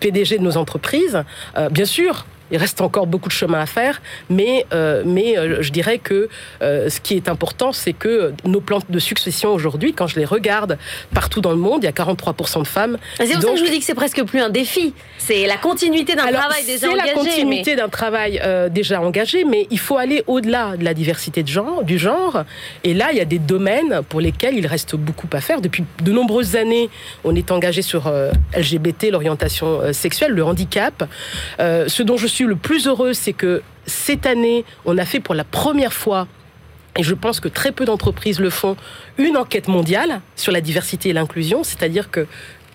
PDG 0.00 0.38
de 0.38 0.42
nos 0.42 0.56
entreprises, 0.56 1.22
euh, 1.56 1.68
bien 1.68 1.84
sûr, 1.84 2.26
il 2.50 2.58
reste 2.58 2.80
encore 2.80 3.06
beaucoup 3.06 3.28
de 3.28 3.34
chemin 3.34 3.60
à 3.60 3.66
faire, 3.66 4.02
mais, 4.28 4.66
euh, 4.72 5.02
mais 5.06 5.38
euh, 5.38 5.62
je 5.62 5.72
dirais 5.72 5.98
que 5.98 6.28
euh, 6.62 6.88
ce 6.88 7.00
qui 7.00 7.14
est 7.14 7.28
important, 7.28 7.72
c'est 7.72 7.92
que 7.92 8.32
nos 8.44 8.60
plans 8.60 8.80
de 8.88 8.98
succession 8.98 9.52
aujourd'hui, 9.52 9.92
quand 9.92 10.06
je 10.06 10.18
les 10.18 10.24
regarde 10.24 10.78
partout 11.14 11.40
dans 11.40 11.50
le 11.50 11.56
monde, 11.56 11.82
il 11.82 11.86
y 11.86 11.88
a 11.88 11.92
43% 11.92 12.62
de 12.62 12.66
femmes. 12.66 12.98
C'est 13.16 13.26
pour 13.26 13.34
Donc, 13.34 13.42
ça 13.42 13.50
que 13.52 13.58
je 13.58 13.64
vous 13.64 13.70
dis 13.70 13.78
que 13.78 13.84
c'est 13.84 13.94
presque 13.94 14.22
plus 14.24 14.40
un 14.40 14.50
défi. 14.50 14.92
C'est 15.18 15.46
la 15.46 15.56
continuité 15.56 16.14
d'un 16.14 16.26
travail 16.26 16.64
déjà 16.66 16.88
engagé. 16.88 17.00
C'est 17.00 17.06
la 17.06 17.12
continuité 17.14 17.70
mais... 17.70 17.76
d'un 17.76 17.88
travail 17.88 18.42
déjà 18.70 19.00
engagé, 19.00 19.44
mais 19.44 19.66
il 19.70 19.78
faut 19.78 19.96
aller 19.96 20.22
au-delà 20.26 20.76
de 20.76 20.84
la 20.84 20.92
diversité 20.92 21.42
de 21.42 21.48
genre, 21.48 21.82
du 21.82 21.98
genre. 21.98 22.44
Et 22.82 22.92
là, 22.94 23.08
il 23.12 23.18
y 23.18 23.20
a 23.20 23.24
des 23.24 23.38
domaines 23.38 24.02
pour 24.08 24.20
lesquels 24.20 24.56
il 24.56 24.66
reste 24.66 24.96
beaucoup 24.96 25.28
à 25.32 25.40
faire. 25.40 25.60
Depuis 25.60 25.84
de 26.02 26.12
nombreuses 26.12 26.56
années, 26.56 26.90
on 27.24 27.34
est 27.34 27.50
engagé 27.50 27.80
sur 27.80 28.12
LGBT, 28.54 29.10
l'orientation 29.10 29.92
sexuelle, 29.92 30.32
le 30.32 30.44
handicap. 30.44 31.04
ce 31.58 32.02
dont 32.02 32.16
je 32.16 32.26
suis 32.34 32.44
le 32.44 32.56
plus 32.56 32.86
heureux, 32.86 33.12
c'est 33.12 33.32
que 33.32 33.62
cette 33.86 34.26
année, 34.26 34.64
on 34.84 34.98
a 34.98 35.04
fait 35.04 35.20
pour 35.20 35.34
la 35.34 35.44
première 35.44 35.92
fois 35.92 36.26
et 36.96 37.02
je 37.02 37.14
pense 37.14 37.40
que 37.40 37.48
très 37.48 37.72
peu 37.72 37.84
d'entreprises 37.84 38.40
le 38.40 38.50
font, 38.50 38.76
une 39.18 39.36
enquête 39.36 39.68
mondiale 39.68 40.20
sur 40.36 40.52
la 40.52 40.60
diversité 40.60 41.08
et 41.08 41.12
l'inclusion, 41.12 41.64
c'est-à-dire 41.64 42.10
que 42.10 42.26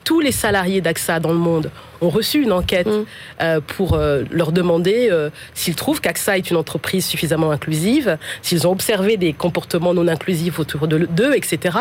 tous 0.03 0.19
les 0.21 0.31
salariés 0.31 0.81
d'AXA 0.81 1.19
dans 1.19 1.31
le 1.31 1.37
monde 1.37 1.71
ont 2.01 2.09
reçu 2.09 2.41
une 2.41 2.51
enquête 2.51 2.87
mm. 2.87 3.05
euh, 3.41 3.61
pour 3.61 3.93
euh, 3.93 4.23
leur 4.31 4.51
demander 4.51 5.09
euh, 5.11 5.29
s'ils 5.53 5.75
trouvent 5.75 6.01
qu'AXA 6.01 6.37
est 6.37 6.49
une 6.49 6.57
entreprise 6.57 7.05
suffisamment 7.05 7.51
inclusive, 7.51 8.17
s'ils 8.41 8.65
ont 8.65 8.71
observé 8.71 9.17
des 9.17 9.33
comportements 9.33 9.93
non 9.93 10.07
inclusifs 10.07 10.57
autour 10.59 10.87
d'eux, 10.87 11.33
etc. 11.35 11.77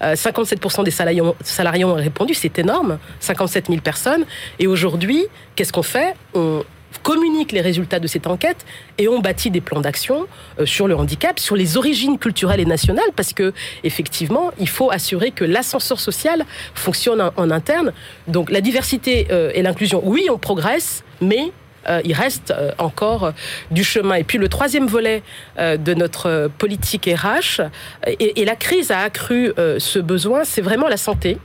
57% 0.00 0.84
des 0.84 0.90
salariés 0.90 1.20
ont, 1.20 1.36
salariés 1.42 1.84
ont 1.84 1.94
répondu, 1.94 2.34
c'est 2.34 2.58
énorme, 2.58 2.98
57 3.20 3.66
000 3.68 3.80
personnes. 3.80 4.24
Et 4.58 4.66
aujourd'hui, 4.66 5.26
qu'est-ce 5.54 5.72
qu'on 5.72 5.82
fait? 5.82 6.14
On, 6.34 6.64
communique 7.02 7.52
les 7.52 7.60
résultats 7.60 8.00
de 8.00 8.06
cette 8.06 8.26
enquête 8.26 8.64
et 8.98 9.08
on 9.08 9.20
bâtit 9.20 9.50
des 9.50 9.60
plans 9.60 9.80
d'action 9.80 10.26
euh, 10.58 10.66
sur 10.66 10.88
le 10.88 10.96
handicap, 10.96 11.38
sur 11.38 11.56
les 11.56 11.76
origines 11.76 12.18
culturelles 12.18 12.60
et 12.60 12.64
nationales, 12.64 13.10
parce 13.16 13.32
que 13.32 13.52
effectivement, 13.84 14.50
il 14.58 14.68
faut 14.68 14.90
assurer 14.90 15.30
que 15.30 15.44
l'ascenseur 15.44 16.00
social 16.00 16.44
fonctionne 16.74 17.30
en, 17.36 17.50
interne. 17.50 17.92
Donc 18.26 18.50
la 18.50 18.60
diversité 18.60 19.28
euh, 19.30 19.50
et 19.54 19.62
l'inclusion, 19.62 20.02
oui, 20.04 20.28
on 20.30 20.38
progresse, 20.38 21.04
mais 21.20 21.52
euh, 21.88 22.00
il 22.04 22.12
reste 22.12 22.52
encore 22.78 23.32
du 23.70 23.84
chemin. 23.84 24.16
Et 24.16 24.24
puis 24.24 24.38
le 24.38 24.48
troisième 24.48 24.86
volet 24.86 25.22
de 25.58 25.94
notre 25.94 26.50
politique 26.58 27.08
RH, 27.08 27.62
et, 28.06 28.44
la 28.44 28.56
crise 28.56 28.90
a 28.90 29.00
accru 29.00 29.52
ce 29.56 29.98
besoin, 29.98 30.44
c'est 30.44 30.60
vraiment 30.60 30.88
la 30.88 30.96
santé. 30.96 31.38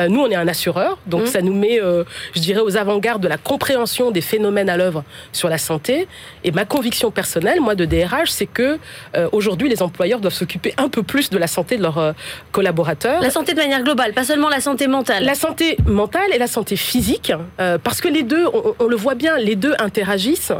Euh, 0.00 0.08
nous, 0.08 0.20
on 0.20 0.30
est 0.30 0.34
un 0.34 0.48
assureur, 0.48 0.98
donc 1.06 1.22
mmh. 1.22 1.26
ça 1.26 1.42
nous 1.42 1.54
met, 1.54 1.80
euh, 1.80 2.04
je 2.34 2.40
dirais, 2.40 2.60
aux 2.60 2.76
avant-gardes 2.76 3.22
de 3.22 3.28
la 3.28 3.36
compréhension 3.36 4.10
des 4.10 4.20
phénomènes 4.20 4.68
à 4.68 4.76
l'œuvre 4.76 5.04
sur 5.32 5.48
la 5.48 5.58
santé. 5.58 6.08
Et 6.42 6.50
ma 6.50 6.64
conviction 6.64 7.10
personnelle, 7.10 7.60
moi, 7.60 7.74
de 7.74 7.84
DRH, 7.84 8.30
c'est 8.30 8.46
que 8.46 8.78
euh, 9.16 9.28
aujourd'hui, 9.32 9.68
les 9.68 9.82
employeurs 9.82 10.20
doivent 10.20 10.34
s'occuper 10.34 10.74
un 10.78 10.88
peu 10.88 11.02
plus 11.02 11.30
de 11.30 11.38
la 11.38 11.46
santé 11.46 11.76
de 11.76 11.82
leurs 11.82 12.14
collaborateurs. 12.52 13.20
La 13.20 13.30
santé 13.30 13.52
de 13.52 13.58
manière 13.58 13.82
globale, 13.82 14.12
pas 14.12 14.24
seulement 14.24 14.48
la 14.48 14.60
santé 14.60 14.86
mentale. 14.86 15.24
La 15.24 15.34
santé 15.34 15.76
mentale 15.86 16.32
et 16.34 16.38
la 16.38 16.46
santé 16.46 16.76
physique, 16.76 17.32
parce 17.56 18.00
que 18.00 18.08
les 18.08 18.22
deux, 18.22 18.46
on, 18.78 18.86
le 18.86 18.96
voit 18.96 19.14
bien, 19.14 19.36
les 19.36 19.56
deux 19.56 19.74
interagissent. 19.78 20.52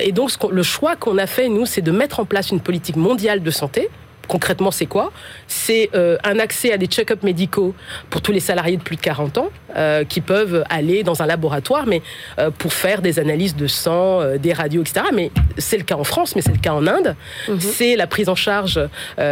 et 0.00 0.12
donc, 0.12 0.30
le 0.50 0.62
choix 0.62 0.96
qu'on 0.96 1.18
a 1.18 1.26
fait, 1.26 1.48
nous, 1.48 1.66
c'est 1.66 1.82
de 1.82 1.90
mettre 1.90 2.20
en 2.20 2.24
place 2.24 2.50
une 2.50 2.60
politique 2.60 2.96
mondiale 2.96 3.42
de 3.42 3.50
santé 3.50 3.88
concrètement, 4.28 4.70
c'est 4.70 4.86
quoi 4.86 5.12
C'est 5.46 5.90
euh, 5.94 6.16
un 6.24 6.38
accès 6.38 6.72
à 6.72 6.78
des 6.78 6.86
check-ups 6.86 7.22
médicaux 7.22 7.74
pour 8.10 8.22
tous 8.22 8.32
les 8.32 8.40
salariés 8.40 8.76
de 8.76 8.82
plus 8.82 8.96
de 8.96 9.00
40 9.00 9.38
ans 9.38 9.48
euh, 9.76 10.04
qui 10.04 10.20
peuvent 10.20 10.64
aller 10.70 11.02
dans 11.02 11.22
un 11.22 11.26
laboratoire, 11.26 11.86
mais 11.86 12.02
euh, 12.38 12.50
pour 12.50 12.72
faire 12.72 13.02
des 13.02 13.18
analyses 13.18 13.56
de 13.56 13.66
sang, 13.66 14.20
des 14.38 14.52
radios, 14.52 14.82
etc. 14.82 15.06
Mais 15.14 15.30
c'est 15.58 15.78
le 15.78 15.84
cas 15.84 15.96
en 15.96 16.04
France, 16.04 16.36
mais 16.36 16.42
c'est 16.42 16.52
le 16.52 16.58
cas 16.58 16.72
en 16.72 16.86
Inde. 16.86 17.16
Mhm. 17.48 17.60
C'est 17.60 17.96
la 17.96 18.06
prise 18.06 18.28
en 18.28 18.34
charge 18.34 18.80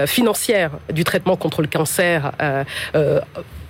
financière 0.06 0.72
du 0.92 1.04
traitement 1.04 1.36
contre 1.36 1.62
le 1.62 1.68
cancer 1.68 2.32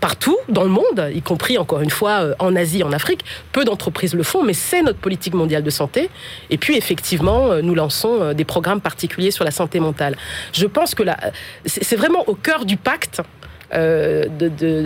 partout 0.00 0.38
dans 0.48 0.64
le 0.64 0.70
monde, 0.70 1.10
y 1.14 1.22
compris 1.22 1.58
encore 1.58 1.80
une 1.80 1.90
fois 1.90 2.22
euh, 2.22 2.34
en 2.38 2.56
Asie, 2.56 2.82
en 2.82 2.92
Afrique. 2.92 3.24
Peu 3.52 3.64
d'entreprises 3.64 4.14
le 4.14 4.22
font, 4.22 4.42
mais 4.42 4.54
c'est 4.54 4.82
notre 4.82 4.98
politique 4.98 5.34
mondiale 5.34 5.62
de 5.62 5.70
santé. 5.70 6.10
Et 6.48 6.58
puis 6.58 6.76
effectivement, 6.76 7.50
euh, 7.50 7.62
nous 7.62 7.74
lançons 7.74 8.20
euh, 8.20 8.34
des 8.34 8.44
programmes 8.44 8.80
particuliers 8.80 9.30
sur 9.30 9.44
la 9.44 9.50
santé 9.50 9.78
mentale. 9.78 10.16
Je 10.52 10.66
pense 10.66 10.94
que 10.94 11.02
c'est 11.66 11.96
vraiment 11.96 12.24
au 12.28 12.34
cœur 12.34 12.64
du 12.64 12.76
pacte 12.76 13.20
euh, 13.72 14.24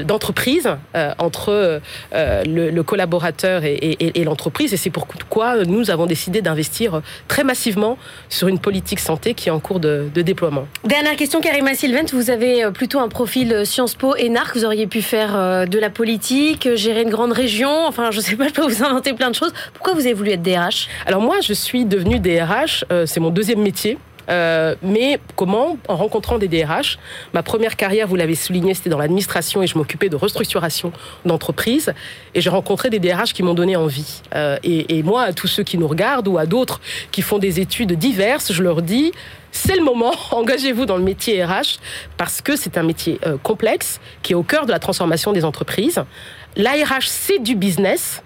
d'entreprise 0.05 0.69
euh, 0.95 1.13
entre 1.19 1.81
euh, 2.13 2.45
le, 2.45 2.83
collaborateur 2.83 3.63
et, 3.65 4.25
l'entreprise. 4.25 4.75
Et 4.75 4.77
c'est 4.77 4.91
pourquoi 4.91 5.65
nous 5.65 5.91
avons 5.91 6.07
décidé 6.07 6.43
d'investir 6.43 7.01
très 7.29 7.45
massivement 7.45 7.97
sur 8.29 8.49
une 8.49 8.59
politique 8.59 9.01
santé 9.01 9.35
qui 9.35 9.49
est 9.49 9.53
en 9.53 9.61
cours 9.61 9.81
de, 9.81 10.09
déploiement. 10.15 10.67
Dernière 10.85 11.17
question, 11.17 11.41
Karima 11.41 11.75
Sylvent. 11.75 12.13
Vous 12.13 12.31
avez 12.31 12.71
plutôt 12.73 13.01
un 13.01 13.09
profil 13.09 13.65
Sciences 13.65 13.95
Po 13.95 14.17
et 14.17 14.29
NARC. 14.29 14.57
Vous 14.57 14.65
auriez 14.65 14.87
pu 14.87 15.03
faire 15.03 15.67
de 15.67 15.79
la 15.79 15.91
politique, 15.91 16.69
gérer 16.75 17.03
une 17.03 17.11
grande 17.11 17.33
région. 17.33 17.87
Enfin, 17.87 18.11
je 18.11 18.19
ne 18.19 18.23
sais 18.23 18.37
pas, 18.37 18.49
je 18.49 18.53
peux 18.53 18.67
vous 18.67 18.85
inventer 18.85 19.15
plein 19.15 19.31
de 19.31 19.35
choses. 19.35 19.53
Pourquoi 19.73 19.95
vous 19.95 20.01
avez 20.01 20.15
voulu 20.15 20.31
être 20.31 20.43
DRH 20.43 20.89
Alors 21.07 21.21
moi, 21.23 21.37
je 21.43 21.53
suis 21.53 21.85
devenue 21.85 22.19
DRH. 22.19 22.85
c'est 23.07 23.21
mon 23.21 23.31
deuxième 23.31 23.61
métier. 23.63 23.99
Euh, 24.31 24.75
mais 24.83 25.19
comment 25.37 25.79
En 25.89 25.97
rencontrant 25.97 26.39
des 26.39 26.49
DRH. 26.49 26.99
Ma 27.33 27.43
première 27.43 27.77
carrière, 27.77 28.07
vous 28.07 28.17
l'avez 28.17 28.35
souligné, 28.35 28.75
c'était 28.75 28.91
dans 28.91 28.99
l'administration 28.99 29.63
et 29.63 29.67
je 29.67 29.77
m'occupais 29.77 30.09
de 30.09 30.17
restructuration 30.17 30.93
d'entreprises. 31.25 31.93
Et 32.35 32.41
j'ai 32.41 32.51
rencontré 32.51 32.91
des 32.91 32.99
DRH 32.99 33.33
qui 33.33 33.43
m'ont 33.43 33.55
donné 33.55 33.77
envie. 33.77 34.23
Euh, 34.35 34.57
et, 34.63 35.03
moi, 35.03 35.23
à 35.23 35.33
tous 35.33 35.47
ceux 35.47 35.63
qui 35.63 35.79
nous 35.79 35.89
regardent 35.89 36.29
ou 36.29 36.39
à 36.39 36.47
d'autres 36.47 36.81
qui 37.11 37.23
font 37.23 37.39
des 37.39 37.61
études 37.61 37.93
diverses, 37.93 38.53
je 38.53 38.63
leur 38.63 38.83
dis 38.83 39.13
c'est 39.53 39.77
le 39.77 39.85
moment, 39.85 40.13
engagez-vous 40.33 40.87
dans 40.87 40.97
le 40.97 41.05
métier 41.05 41.45
RH 41.45 41.79
parce 42.17 42.41
que 42.41 42.57
c'est 42.57 42.77
un 42.77 42.83
métier 42.83 43.21
euh, 43.27 43.37
complexe 43.43 44.01
qui 44.23 44.33
est 44.33 44.37
au 44.37 44.43
cœur 44.43 44.67
de 44.67 44.73
la 44.73 44.79
transformation 44.79 45.33
des 45.33 45.45
entreprises. 45.45 46.03
L'ARH, 46.57 47.07
c'est 47.09 47.39
du 47.39 47.55
business, 47.55 48.23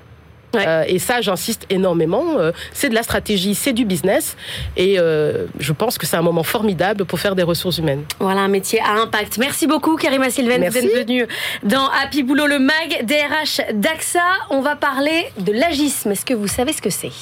euh, 0.57 0.85
et 0.87 0.99
ça, 0.99 1.21
j'insiste 1.21 1.67
énormément. 1.71 2.39
Euh, 2.39 2.53
c'est 2.73 2.89
de 2.89 2.95
la 2.95 3.03
stratégie, 3.03 3.55
c'est 3.55 3.73
du 3.73 3.85
business. 3.85 4.37
Et 4.77 4.99
euh, 4.99 5.47
je 5.59 5.73
pense 5.73 5.99
que 5.99 6.07
c'est 6.07 6.17
un 6.17 6.23
moment 6.23 6.43
formidable 6.43 7.05
pour 7.05 7.21
faire 7.21 7.35
des 7.35 7.43
ressources 7.43 7.79
humaines. 7.79 8.05
Voilà 8.19 8.41
un 8.41 8.49
métier 8.49 8.81
à 8.81 9.01
impact. 9.01 9.39
Merci 9.39 9.67
beaucoup, 9.67 9.97
Karima 9.97 10.31
Sylvain. 10.31 10.59
Vous 10.59 10.77
êtes 10.77 10.95
venue 10.95 11.27
dans 11.63 11.89
Happy 12.03 12.23
Boulot, 12.23 12.47
le 12.47 12.59
MAG, 12.59 13.05
DRH 13.05 13.61
d'AXA. 13.75 14.21
On 14.51 14.61
va 14.61 14.77
parler 14.77 15.27
de 15.39 15.53
l'agisme. 15.53 16.13
Est-ce 16.13 16.25
que 16.25 16.35
vous 16.35 16.49
savez 16.49 16.73
ce 16.73 16.83
que 16.83 16.91
c'est? 16.91 17.13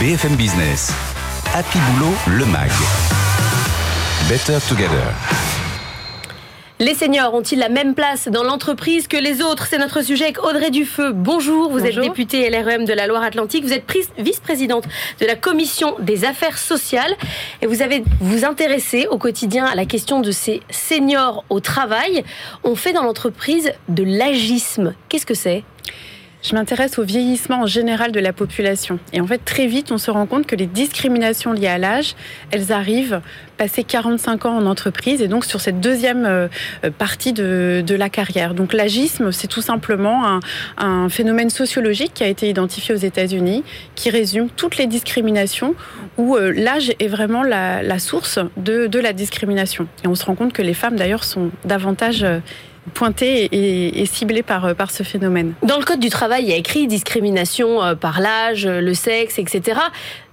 BFM 0.00 0.36
Business. 0.36 0.92
Happy 1.54 1.78
Boulot, 1.78 2.14
le 2.28 2.44
MAG. 2.46 2.70
Better 4.28 4.58
Together. 4.68 5.57
Les 6.80 6.94
seniors 6.94 7.34
ont-ils 7.34 7.58
la 7.58 7.68
même 7.68 7.96
place 7.96 8.28
dans 8.28 8.44
l'entreprise 8.44 9.08
que 9.08 9.16
les 9.16 9.42
autres? 9.42 9.66
C'est 9.66 9.78
notre 9.78 10.00
sujet 10.00 10.26
avec 10.26 10.44
Audrey 10.44 10.70
Dufeu. 10.70 11.10
Bonjour, 11.10 11.72
vous 11.72 11.84
êtes 11.84 11.98
députée 11.98 12.48
LREM 12.48 12.84
de 12.84 12.92
la 12.92 13.08
Loire-Atlantique, 13.08 13.64
vous 13.64 13.72
êtes 13.72 13.82
vice-présidente 14.16 14.84
de 15.20 15.26
la 15.26 15.34
commission 15.34 15.96
des 15.98 16.24
affaires 16.24 16.56
sociales 16.56 17.16
et 17.62 17.66
vous 17.66 17.82
avez 17.82 18.04
vous 18.20 18.44
intéressé 18.44 19.08
au 19.10 19.18
quotidien 19.18 19.64
à 19.66 19.74
la 19.74 19.86
question 19.86 20.20
de 20.20 20.30
ces 20.30 20.62
seniors 20.70 21.44
au 21.50 21.58
travail. 21.58 22.22
On 22.62 22.76
fait 22.76 22.92
dans 22.92 23.02
l'entreprise 23.02 23.72
de 23.88 24.04
l'agisme. 24.04 24.94
Qu'est-ce 25.08 25.26
que 25.26 25.34
c'est? 25.34 25.64
Je 26.42 26.54
m'intéresse 26.54 26.98
au 26.98 27.04
vieillissement 27.04 27.62
en 27.62 27.66
général 27.66 28.12
de 28.12 28.20
la 28.20 28.32
population. 28.32 28.98
Et 29.12 29.20
en 29.20 29.26
fait, 29.26 29.44
très 29.44 29.66
vite, 29.66 29.90
on 29.90 29.98
se 29.98 30.10
rend 30.10 30.26
compte 30.26 30.46
que 30.46 30.54
les 30.54 30.66
discriminations 30.66 31.52
liées 31.52 31.66
à 31.66 31.78
l'âge, 31.78 32.14
elles 32.50 32.72
arrivent 32.72 33.20
passé 33.56 33.82
45 33.82 34.46
ans 34.46 34.56
en 34.56 34.66
entreprise 34.66 35.20
et 35.20 35.26
donc 35.26 35.44
sur 35.44 35.60
cette 35.60 35.80
deuxième 35.80 36.24
euh, 36.26 36.48
partie 36.96 37.32
de, 37.32 37.84
la 37.98 38.08
carrière. 38.08 38.54
Donc 38.54 38.72
l'agisme, 38.72 39.32
c'est 39.32 39.48
tout 39.48 39.62
simplement 39.62 40.40
un, 40.76 41.08
phénomène 41.08 41.50
sociologique 41.50 42.12
qui 42.14 42.22
a 42.22 42.28
été 42.28 42.48
identifié 42.48 42.94
aux 42.94 42.98
États-Unis, 42.98 43.64
qui 43.96 44.10
résume 44.10 44.48
toutes 44.50 44.76
les 44.76 44.86
discriminations 44.86 45.74
où 46.16 46.36
euh, 46.36 46.52
l'âge 46.52 46.92
est 47.00 47.08
vraiment 47.08 47.42
la, 47.42 47.82
la 47.82 47.98
source 47.98 48.38
de, 48.56 48.86
de, 48.86 48.98
la 49.00 49.12
discrimination. 49.12 49.88
Et 50.04 50.06
on 50.06 50.14
se 50.14 50.24
rend 50.24 50.36
compte 50.36 50.52
que 50.52 50.62
les 50.62 50.74
femmes, 50.74 50.96
d'ailleurs, 50.96 51.24
sont 51.24 51.50
davantage 51.64 52.24
euh, 52.88 52.92
pointé 52.92 53.44
et, 53.44 54.02
et, 54.02 54.42
par, 54.42 54.74
par 54.74 54.90
ce 54.90 55.02
phénomène. 55.02 55.54
Dans 55.62 55.78
le 55.78 55.84
Code 55.84 56.00
du 56.00 56.10
travail, 56.10 56.44
il 56.44 56.48
y 56.48 56.52
a 56.52 56.56
écrit 56.56 56.86
discrimination 56.86 57.82
euh, 57.82 57.94
par 57.94 58.20
l'âge, 58.20 58.66
le 58.66 58.94
sexe, 58.94 59.38
etc. 59.38 59.80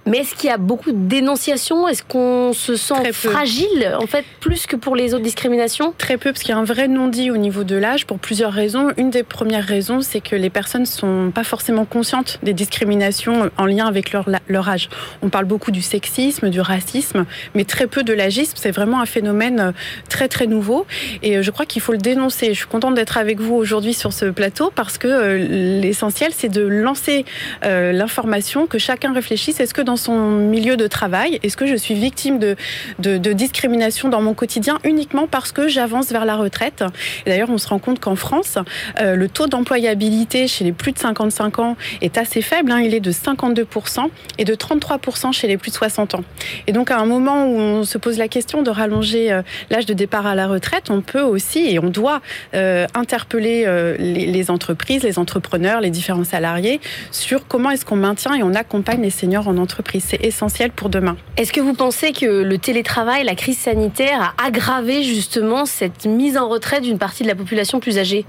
Mais 0.06 0.18
est-ce 0.18 0.36
qu'il 0.36 0.48
y 0.48 0.52
a 0.52 0.56
beaucoup 0.56 0.92
de 0.92 1.08
dénonciations? 1.08 1.88
Est-ce 1.88 2.04
qu'on 2.04 2.52
se 2.52 2.76
sent 2.76 3.12
fragile, 3.12 3.96
en 4.00 4.06
fait, 4.06 4.24
plus 4.40 4.66
que 4.66 4.76
pour 4.76 4.94
les 4.94 5.14
autres 5.14 5.24
discriminations? 5.24 5.92
Très 5.98 6.16
peu, 6.16 6.32
parce 6.32 6.42
qu'il 6.42 6.50
y 6.50 6.54
a 6.54 6.58
un 6.58 6.64
vrai 6.64 6.86
non-dit 6.86 7.32
au 7.32 7.36
niveau 7.36 7.64
de 7.64 7.74
l'âge 7.74 8.06
pour 8.06 8.20
plusieurs 8.20 8.52
raisons. 8.52 8.92
Une 8.96 9.10
des 9.10 9.24
premières 9.24 9.64
raisons, 9.64 10.02
c'est 10.02 10.20
que 10.20 10.36
les 10.36 10.48
personnes 10.48 10.82
ne 10.82 10.86
sont 10.86 11.32
pas 11.34 11.42
forcément 11.42 11.84
conscientes 11.84 12.38
des 12.44 12.52
discriminations 12.52 13.50
en 13.56 13.66
lien 13.66 13.86
avec 13.86 14.12
leur, 14.12 14.28
leur 14.48 14.68
âge. 14.68 14.88
On 15.22 15.28
parle 15.28 15.46
beaucoup 15.46 15.72
du 15.72 15.82
sexisme, 15.82 16.50
du 16.50 16.60
racisme, 16.60 17.26
mais 17.54 17.64
très 17.64 17.88
peu 17.88 18.04
de 18.04 18.12
l'agisme. 18.12 18.54
C'est 18.56 18.70
vraiment 18.70 19.00
un 19.00 19.06
phénomène 19.06 19.60
euh, 19.60 19.72
très, 20.08 20.28
très 20.28 20.46
nouveau. 20.46 20.86
Et 21.22 21.36
euh, 21.38 21.42
je 21.42 21.50
crois 21.50 21.66
qu'il 21.66 21.82
faut 21.82 21.92
le 21.92 21.98
dénoncer. 21.98 22.48
Je 22.54 22.58
suis 22.58 22.66
contente 22.66 22.94
d'être 22.94 23.18
avec 23.18 23.40
vous 23.40 23.54
aujourd'hui 23.54 23.94
sur 23.94 24.12
ce 24.12 24.26
plateau 24.26 24.70
parce 24.72 24.98
que 24.98 25.08
euh, 25.08 25.80
l'essentiel, 25.80 26.30
c'est 26.32 26.48
de 26.48 26.62
lancer 26.62 27.24
l'information, 27.62 28.66
que 28.66 28.78
chacun 28.78 29.12
réfléchisse. 29.12 29.60
Est-ce 29.60 29.74
que 29.74 29.82
dans 29.82 29.95
son 29.96 30.38
milieu 30.38 30.76
de 30.76 30.86
travail 30.86 31.38
Est-ce 31.42 31.56
que 31.56 31.66
je 31.66 31.74
suis 31.74 31.94
victime 31.94 32.38
de, 32.38 32.56
discrimination 33.32 34.08
dans 34.08 34.22
mon 34.22 34.34
quotidien 34.34 34.78
uniquement 34.84 35.26
parce 35.26 35.52
que 35.52 35.68
j'avance 35.68 36.10
vers 36.10 36.24
la 36.24 36.36
retraite 36.36 36.84
D'ailleurs, 37.26 37.50
on 37.50 37.58
se 37.58 37.68
rend 37.68 37.78
compte 37.78 38.00
qu'en 38.00 38.16
France, 38.16 38.58
euh, 39.00 39.16
le 39.16 39.28
taux 39.28 39.46
d'employabilité 39.46 40.48
chez 40.48 40.64
les 40.64 40.72
plus 40.72 40.92
de 40.92 40.98
55 40.98 41.58
ans 41.58 41.76
est 42.00 42.18
assez 42.18 42.42
faible. 42.42 42.70
Hein. 42.72 42.80
il 42.80 42.94
est 42.94 43.00
de 43.00 43.12
52% 43.12 44.08
et 44.38 44.44
de 44.44 44.54
33% 44.54 45.32
chez 45.32 45.48
les 45.48 45.56
plus 45.56 45.70
de 45.70 45.76
60 45.76 46.14
ans. 46.14 46.24
Et 46.66 46.72
donc, 46.72 46.90
à 46.90 46.98
un 46.98 47.06
moment 47.06 47.46
où 47.46 47.58
on 47.58 47.84
se 47.84 47.98
pose 47.98 48.18
la 48.18 48.28
question 48.28 48.62
de 48.62 48.70
rallonger 48.70 49.32
euh, 49.32 49.42
l'âge 49.70 49.86
de 49.86 49.94
départ 49.94 50.26
à 50.26 50.34
la 50.34 50.46
retraite, 50.46 50.90
on 50.90 51.00
peut 51.00 51.22
aussi 51.22 51.60
et 51.66 51.78
on 51.78 51.88
doit 51.88 52.20
euh, 52.54 52.86
interpeller 52.94 53.66
les 53.98 54.50
entreprises, 54.50 55.02
les 55.02 55.18
entrepreneurs, 55.18 55.80
les 55.80 55.90
différents 55.90 56.24
salariés 56.24 56.80
sur 57.10 57.46
comment 57.46 57.70
est-ce 57.70 57.84
qu'on 57.84 57.96
maintient 57.96 58.34
et 58.34 58.42
on 58.42 58.54
accompagne 58.54 59.02
les 59.02 59.10
seniors 59.10 59.48
en 59.48 59.56
entreprise 59.56 59.85
C'est 59.98 60.24
essentiel 60.24 60.70
pour 60.70 60.88
demain. 60.88 61.16
Est-ce 61.36 61.52
que 61.52 61.60
vous 61.60 61.74
pensez 61.74 62.12
que 62.12 62.26
le 62.26 62.58
télétravail, 62.58 63.24
la 63.24 63.34
crise 63.34 63.58
sanitaire 63.58 64.34
a 64.38 64.46
aggravé 64.46 65.02
justement 65.02 65.64
cette 65.64 66.04
mise 66.04 66.36
en 66.36 66.48
retrait 66.48 66.80
d'une 66.80 66.98
partie 66.98 67.22
de 67.22 67.28
la 67.28 67.34
population 67.34 67.80
plus 67.80 67.98
âgée? 67.98 68.26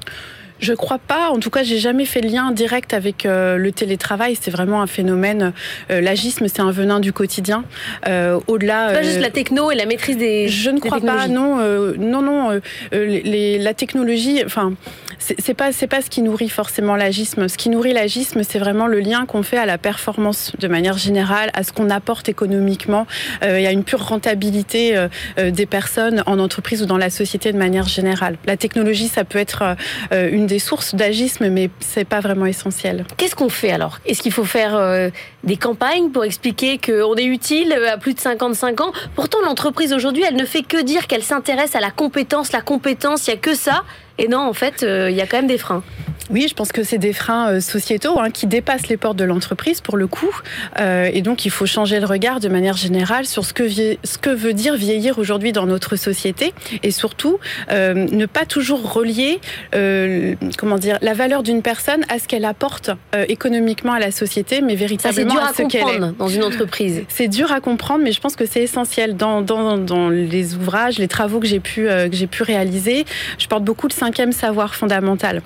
Je 0.59 0.73
crois 0.73 0.97
pas. 0.97 1.29
En 1.29 1.39
tout 1.39 1.49
cas, 1.49 1.63
j'ai 1.63 1.77
jamais 1.77 2.05
fait 2.05 2.21
le 2.21 2.29
lien 2.29 2.51
direct 2.51 2.93
avec 2.93 3.25
euh, 3.25 3.57
le 3.57 3.71
télétravail. 3.71 4.37
C'est 4.39 4.51
vraiment 4.51 4.81
un 4.81 4.87
phénomène. 4.87 5.53
Euh, 5.91 6.01
l'agisme, 6.01 6.47
c'est 6.47 6.61
un 6.61 6.71
venin 6.71 6.99
du 6.99 7.13
quotidien. 7.13 7.63
Euh, 8.07 8.39
Au-delà. 8.47 8.93
Pas 8.93 9.03
juste 9.03 9.19
la 9.19 9.29
techno 9.29 9.69
et 9.71 9.75
la 9.75 9.85
maîtrise 9.85 10.17
des. 10.17 10.47
Je 10.47 10.69
ne 10.69 10.79
crois 10.79 10.99
pas. 10.99 11.27
Non, 11.27 11.57
non, 11.97 12.21
non. 12.21 12.59
Les, 12.91 13.59
la 13.59 13.73
technologie. 13.73 14.41
Enfin, 14.45 14.73
c'est 15.19 15.53
pas 15.53 15.71
c'est 15.71 15.87
pas 15.87 16.01
ce 16.01 16.09
qui 16.09 16.21
nourrit 16.21 16.49
forcément 16.49 16.95
l'agisme. 16.95 17.47
Ce 17.47 17.57
qui 17.57 17.69
nourrit 17.69 17.93
l'agisme, 17.93 18.43
c'est 18.43 18.59
vraiment 18.59 18.87
le 18.87 18.99
lien 18.99 19.25
qu'on 19.25 19.43
fait 19.43 19.57
à 19.57 19.65
la 19.65 19.77
performance 19.77 20.53
de 20.59 20.67
manière 20.67 20.97
générale, 20.97 21.49
à 21.53 21.63
ce 21.63 21.71
qu'on 21.71 21.89
apporte 21.89 22.29
économiquement. 22.29 23.07
il 23.41 23.61
y 23.61 23.67
a 23.67 23.71
une 23.71 23.83
pure 23.83 24.05
rentabilité 24.05 25.07
des 25.37 25.65
personnes 25.65 26.23
en 26.25 26.39
entreprise 26.39 26.83
ou 26.83 26.85
dans 26.85 26.97
la 26.97 27.09
société 27.09 27.51
de 27.51 27.57
manière 27.57 27.87
générale. 27.87 28.37
La 28.45 28.57
technologie, 28.57 29.07
ça 29.07 29.23
peut 29.23 29.39
être 29.39 29.75
une 30.11 30.47
des 30.47 30.59
sources 30.59 30.95
d'agisme, 30.95 31.49
mais 31.49 31.69
c'est 31.79 32.05
pas 32.05 32.19
vraiment 32.19 32.45
essentiel. 32.45 33.05
Qu'est-ce 33.17 33.35
qu'on 33.35 33.49
fait 33.49 33.71
alors? 33.71 33.99
Est-ce 34.05 34.21
qu'il 34.21 34.31
faut 34.31 34.45
faire 34.45 34.75
euh, 34.75 35.09
des 35.47 35.57
campagnes 35.57 36.11
pour 36.11 36.25
expliquer 36.25 36.77
qu'on 36.77 37.15
est 37.15 37.25
utile 37.25 37.73
à 37.73 37.97
plus 37.97 38.13
de 38.13 38.19
55 38.19 38.81
ans 38.81 38.91
Pourtant, 39.15 39.39
l'entreprise 39.43 39.93
aujourd'hui, 39.93 40.23
elle 40.27 40.35
ne 40.35 40.45
fait 40.45 40.61
que 40.61 40.83
dire 40.83 41.07
qu'elle 41.07 41.23
s'intéresse 41.23 41.73
à 41.75 41.79
la 41.79 41.89
compétence, 41.89 42.51
la 42.51 42.61
compétence, 42.61 43.25
il 43.27 43.31
n'y 43.31 43.37
a 43.37 43.39
que 43.39 43.55
ça. 43.55 43.83
Et 44.19 44.27
non, 44.27 44.39
en 44.39 44.53
fait, 44.53 44.83
euh, 44.83 45.09
il 45.09 45.15
y 45.15 45.21
a 45.21 45.25
quand 45.25 45.37
même 45.37 45.47
des 45.47 45.57
freins. 45.57 45.83
Oui, 46.29 46.47
je 46.49 46.53
pense 46.53 46.71
que 46.71 46.83
c'est 46.83 46.97
des 46.97 47.13
freins 47.13 47.49
euh, 47.49 47.59
sociétaux 47.59 48.19
hein, 48.19 48.29
qui 48.29 48.47
dépassent 48.47 48.87
les 48.87 48.97
portes 48.97 49.17
de 49.17 49.23
l'entreprise 49.23 49.81
pour 49.81 49.97
le 49.97 50.07
coup. 50.07 50.33
Euh, 50.79 51.09
et 51.11 51.21
donc, 51.21 51.45
il 51.45 51.51
faut 51.51 51.65
changer 51.65 51.99
le 51.99 52.05
regard 52.05 52.39
de 52.39 52.49
manière 52.49 52.77
générale 52.77 53.25
sur 53.25 53.45
ce 53.45 53.53
que, 53.53 53.69
ce 53.69 54.17
que 54.19 54.29
veut 54.29 54.53
dire 54.53 54.75
vieillir 54.75 55.19
aujourd'hui 55.19 55.51
dans 55.51 55.65
notre 55.65 55.95
société. 55.95 56.53
Et 56.83 56.91
surtout, 56.91 57.39
euh, 57.71 57.93
ne 57.93 58.25
pas 58.25 58.45
toujours 58.45 58.93
relier 58.93 59.39
euh, 59.75 60.35
comment 60.57 60.77
dire, 60.77 60.97
la 61.01 61.13
valeur 61.13 61.43
d'une 61.43 61.61
personne 61.61 62.03
à 62.09 62.19
ce 62.19 62.27
qu'elle 62.27 62.45
apporte 62.45 62.91
euh, 63.15 63.25
économiquement 63.27 63.93
à 63.93 63.99
la 63.99 64.11
société, 64.11 64.61
mais 64.61 64.75
véritablement 64.75 65.37
à, 65.37 65.53
ce 65.53 65.63
qu'elle 65.63 65.87
est. 65.87 66.17
dans 66.17 66.27
une 66.27 66.43
entreprise. 66.43 67.03
C'est 67.09 67.27
dur 67.27 67.51
à 67.51 67.59
comprendre, 67.59 68.03
mais 68.03 68.11
je 68.11 68.19
pense 68.19 68.35
que 68.35 68.45
c'est 68.45 68.61
essentiel 68.61 69.15
dans, 69.15 69.41
dans, 69.41 69.77
dans, 69.77 70.09
les 70.09 70.55
ouvrages, 70.55 70.97
les 70.99 71.07
travaux 71.07 71.39
que 71.39 71.47
j'ai 71.47 71.59
pu, 71.59 71.85
que 71.85 72.09
j'ai 72.11 72.27
pu 72.27 72.43
réaliser. 72.43 73.05
Je 73.37 73.47
porte 73.47 73.63
beaucoup 73.63 73.87
le 73.87 73.93
cinquième 73.93 74.31
savoir 74.31 74.75
fondamental. 74.75 75.41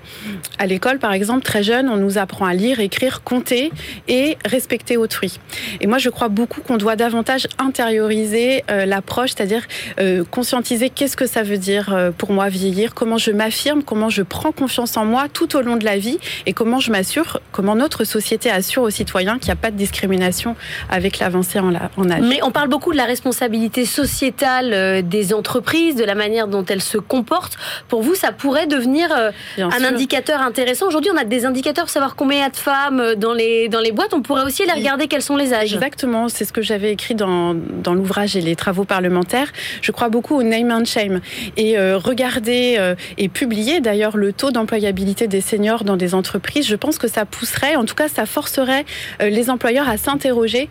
À 0.60 0.68
l'école, 0.72 1.00
par 1.00 1.12
exemple, 1.12 1.44
très 1.44 1.64
jeune, 1.64 1.90
on 1.90 1.98
nous 1.98 2.18
apprend 2.18 2.46
à 2.46 2.54
lire, 2.54 2.80
écrire, 2.80 3.24
compter 3.24 3.72
et 4.08 4.38
respecter 4.46 4.96
autrui. 4.96 5.40
Et 5.82 5.88
moi, 5.88 5.98
je 5.98 6.10
crois 6.10 6.30
beaucoup 6.30 6.62
qu'on 6.62 6.78
doit 6.78 6.96
davantage 6.96 7.48
intérioriser 7.60 8.64
euh, 8.72 8.86
l'approche, 8.86 9.32
c'est-à-dire 9.36 9.64
euh, 10.00 10.24
conscientiser 10.24 10.90
qu'est-ce 10.90 11.18
que 11.18 11.28
ça 11.28 11.44
veut 11.44 11.58
dire 11.58 11.94
euh, 11.94 12.12
pour 12.12 12.32
moi 12.32 12.48
vieillir, 12.48 12.94
comment 12.94 13.18
je 13.18 13.32
m'affirme, 13.32 13.84
comment 13.84 14.10
je 14.10 14.24
prends 14.24 14.54
confiance 14.54 14.96
en 14.96 15.06
moi 15.06 15.26
tout 15.32 15.58
au 15.58 15.62
long 15.62 15.76
de 15.76 15.84
la 15.84 15.98
vie 15.98 16.20
et 16.46 16.54
comment 16.54 16.80
je 16.80 16.92
m'assure, 16.92 17.42
comment 17.52 17.76
notre 17.76 18.06
société 18.06 18.50
assure 18.50 18.84
aux 18.84 18.90
citoyens 18.90 19.38
qu'il 19.38 19.48
n'y 19.48 19.54
a 19.54 19.58
pas 19.58 19.72
de 19.72 19.78
discrimination 19.78 20.56
avec 20.90 21.20
l'avancée 21.20 21.60
en, 21.60 21.74
en 21.74 22.10
âge. 22.10 22.22
Mais 22.22 22.40
on 22.44 22.52
parle 22.52 22.70
beaucoup 22.70 22.94
de 22.94 22.98
la 22.98 23.06
responsabilité 23.06 23.86
sociétale 23.86 25.06
des 25.06 25.34
entreprises, 25.34 25.96
de 25.96 26.06
la 26.06 26.16
manière 26.16 26.48
dont 26.48 26.64
elles 26.64 26.82
se 26.82 26.98
comportent. 26.98 27.58
Pour 27.90 28.02
vous, 28.04 28.16
ça 28.16 28.32
pourrait 28.32 28.68
devenir 28.68 29.10
un 29.58 29.84
indicateur 29.84 30.40
intéressant 30.40 30.61
intéressant. 30.62 30.88
Aujourd'hui, 30.88 31.10
on 31.12 31.18
a 31.18 31.24
des 31.24 31.46
indicateurs 31.46 31.86
pour 31.86 31.92
savoir 31.92 32.16
combien 32.16 32.38
il 32.38 32.42
y 32.42 32.46
a 32.46 32.50
de 32.50 32.56
femmes 32.56 33.00
euh, 33.00 33.16
dans 33.16 33.34
les, 33.34 33.68
dans 33.68 33.80
les 33.80 33.92
boîtes. 33.92 34.14
On 34.14 34.22
pourrait 34.22 34.44
aussi 34.44 34.64
les 34.64 34.74
regarder 34.74 35.08
quels 35.08 35.24
sont 35.24 35.36
les 35.36 35.56
âges. 35.56 35.74
Exactement, 35.74 36.30
c'est 36.30 36.46
ce 36.46 36.54
que 36.54 36.62
j'avais 36.62 36.92
écrit 36.92 37.16
dans, 37.16 37.56
dans 37.56 37.96
l'ouvrage 37.96 38.36
et 38.36 38.42
les 38.42 38.56
travaux 38.56 38.84
parlementaires. 38.84 39.52
Je 39.82 39.92
crois 39.92 40.10
beaucoup 40.10 40.36
au 40.36 40.44
name 40.44 40.70
and 40.72 40.86
shame. 40.86 41.20
Et 41.58 41.80
euh, 41.80 41.98
regarder 41.98 42.76
euh, 42.78 42.94
et 43.18 43.28
publier 43.28 43.80
d'ailleurs 43.80 44.18
le 44.18 44.34
taux 44.34 44.52
d'employabilité 44.52 45.28
des 45.28 45.42
seniors 45.42 45.84
dans 45.84 45.98
des 45.98 46.14
entreprises, 46.14 46.68
je 46.68 46.76
pense 46.76 47.00
que 47.00 47.08
ça 47.08 47.26
pousserait, 47.26 47.76
en 47.76 47.86
tout 47.86 47.96
cas 47.96 48.08
ça 48.08 48.28
forcerait 48.28 48.86
les 49.20 49.50
employeurs 49.50 49.90
à 49.90 49.98
s'interroger 49.98 50.70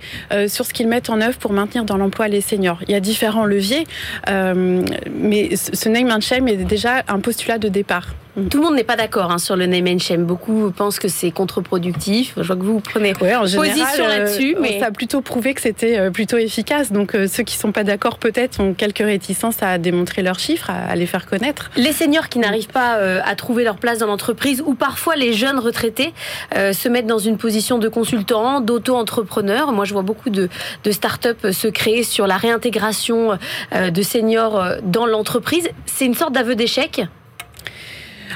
sur 0.49 0.66
ce 0.66 0.73
qu'ils 0.73 0.88
mettent 0.88 1.11
en 1.11 1.20
œuvre 1.20 1.38
pour 1.38 1.52
maintenir 1.52 1.85
dans 1.85 1.97
l'emploi 1.97 2.28
les 2.28 2.40
seniors. 2.40 2.78
Il 2.87 2.92
y 2.92 2.94
a 2.94 3.00
différents 3.00 3.44
leviers, 3.44 3.87
mais 4.28 5.56
ce 5.56 5.88
name 5.88 6.11
and 6.11 6.20
shame 6.20 6.49
est 6.49 6.56
déjà 6.56 7.02
un 7.09 7.20
postulat 7.20 7.59
de 7.59 7.68
départ. 7.68 8.14
Tout 8.49 8.59
le 8.59 8.64
monde 8.64 8.76
n'est 8.76 8.85
pas 8.85 8.97
d'accord 8.97 9.30
hein, 9.30 9.38
sur 9.38 9.56
le 9.56 9.66
name 9.66 9.87
and 9.88 9.99
shame. 9.99 10.25
Beaucoup 10.25 10.70
pensent 10.70 10.99
que 10.99 11.09
c'est 11.09 11.30
contre-productif. 11.30 12.35
Je 12.37 12.42
vois 12.42 12.57
que 12.57 12.62
vous 12.62 12.81
prenez 12.81 13.12
ouais, 13.20 13.35
en 13.35 13.42
position 13.42 14.05
euh, 14.05 14.09
là-dessus. 14.09 14.57
mais 14.61 14.81
ça 14.81 14.87
a 14.87 14.90
plutôt 14.90 15.20
prouvé 15.20 15.55
que 15.55 15.61
c'était 15.61 15.98
euh, 15.98 16.11
plutôt 16.11 16.37
efficace. 16.37 16.92
Donc 16.92 17.14
euh, 17.14 17.26
ceux 17.26 17.42
qui 17.42 17.57
sont 17.57 17.72
pas 17.72 17.85
d'accord 17.85 18.18
peut-être 18.18 18.61
ont 18.61 18.74
quelques 18.74 18.98
réticences 18.98 19.62
à 19.62 19.79
démontrer 19.79 20.22
leurs 20.22 20.38
chiffres, 20.38 20.70
à, 20.70 20.94
les 20.96 21.07
faire 21.07 21.26
connaître. 21.26 21.70
Les 21.76 21.92
seniors 21.92 22.29
qui 22.29 22.38
n'arrivent 22.38 22.68
pas 22.68 22.98
à 23.24 23.35
trouver 23.35 23.64
leur 23.64 23.76
place 23.76 23.98
dans 23.98 24.07
l'entreprise 24.07 24.62
ou 24.64 24.74
parfois 24.74 25.16
les 25.16 25.33
jeunes 25.33 25.59
retraités 25.59 26.12
se 26.55 26.88
mettent 26.88 27.07
dans 27.07 27.18
une 27.18 27.37
position 27.37 27.79
de 27.79 27.88
consultant, 27.88 28.61
d'auto-entrepreneur. 28.61 29.72
Moi 29.72 29.85
je 29.85 29.92
vois 29.92 30.03
beaucoup 30.03 30.31
de, 30.31 30.48
de 30.85 30.90
start-up 30.90 31.50
se 31.53 31.68
créer 31.68 32.03
sur 32.03 32.26
la 32.26 32.37
réintégration 32.37 33.38
de 33.74 34.03
seniors 34.03 34.76
dans 34.83 35.07
l'entreprise. 35.07 35.68
C'est 35.87 36.07
une 36.07 36.14
sorte 36.14 36.33
d'aveu 36.33 36.55
d'échec 36.55 37.03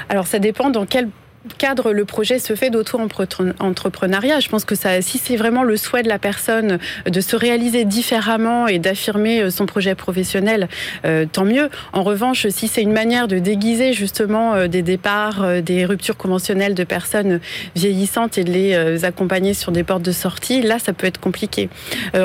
alors 0.09 0.27
ça 0.27 0.39
dépend 0.39 0.69
dans 0.69 0.85
quel 0.85 1.09
cadre 1.57 1.91
le 1.91 2.05
projet 2.05 2.39
se 2.39 2.55
fait 2.55 2.69
d'auto-entrepreneuriat. 2.69 4.39
Je 4.39 4.49
pense 4.49 4.65
que 4.65 4.75
si 5.01 5.17
c'est 5.17 5.35
vraiment 5.35 5.63
le 5.63 5.77
souhait 5.77 6.03
de 6.03 6.09
la 6.09 6.19
personne 6.19 6.79
de 7.05 7.21
se 7.21 7.35
réaliser 7.35 7.85
différemment 7.85 8.67
et 8.67 8.79
d'affirmer 8.79 9.41
euh, 9.41 9.49
son 9.49 9.65
projet 9.65 9.95
professionnel, 9.95 10.67
euh, 11.05 11.25
tant 11.31 11.45
mieux. 11.45 11.69
En 11.93 12.03
revanche, 12.03 12.47
si 12.49 12.67
c'est 12.67 12.81
une 12.81 12.91
manière 12.91 13.27
de 13.27 13.39
déguiser 13.39 13.93
justement 13.93 14.53
euh, 14.53 14.67
des 14.67 14.81
départs, 14.81 15.61
des 15.61 15.85
ruptures 15.85 16.17
conventionnelles 16.17 16.75
de 16.75 16.83
personnes 16.83 17.39
vieillissantes 17.75 18.37
et 18.37 18.43
de 18.43 18.51
les 18.51 19.05
accompagner 19.05 19.53
sur 19.53 19.71
des 19.71 19.83
portes 19.83 20.01
de 20.01 20.11
sortie, 20.11 20.61
là, 20.61 20.79
ça 20.79 20.93
peut 20.93 21.07
être 21.07 21.19
compliqué. 21.19 21.69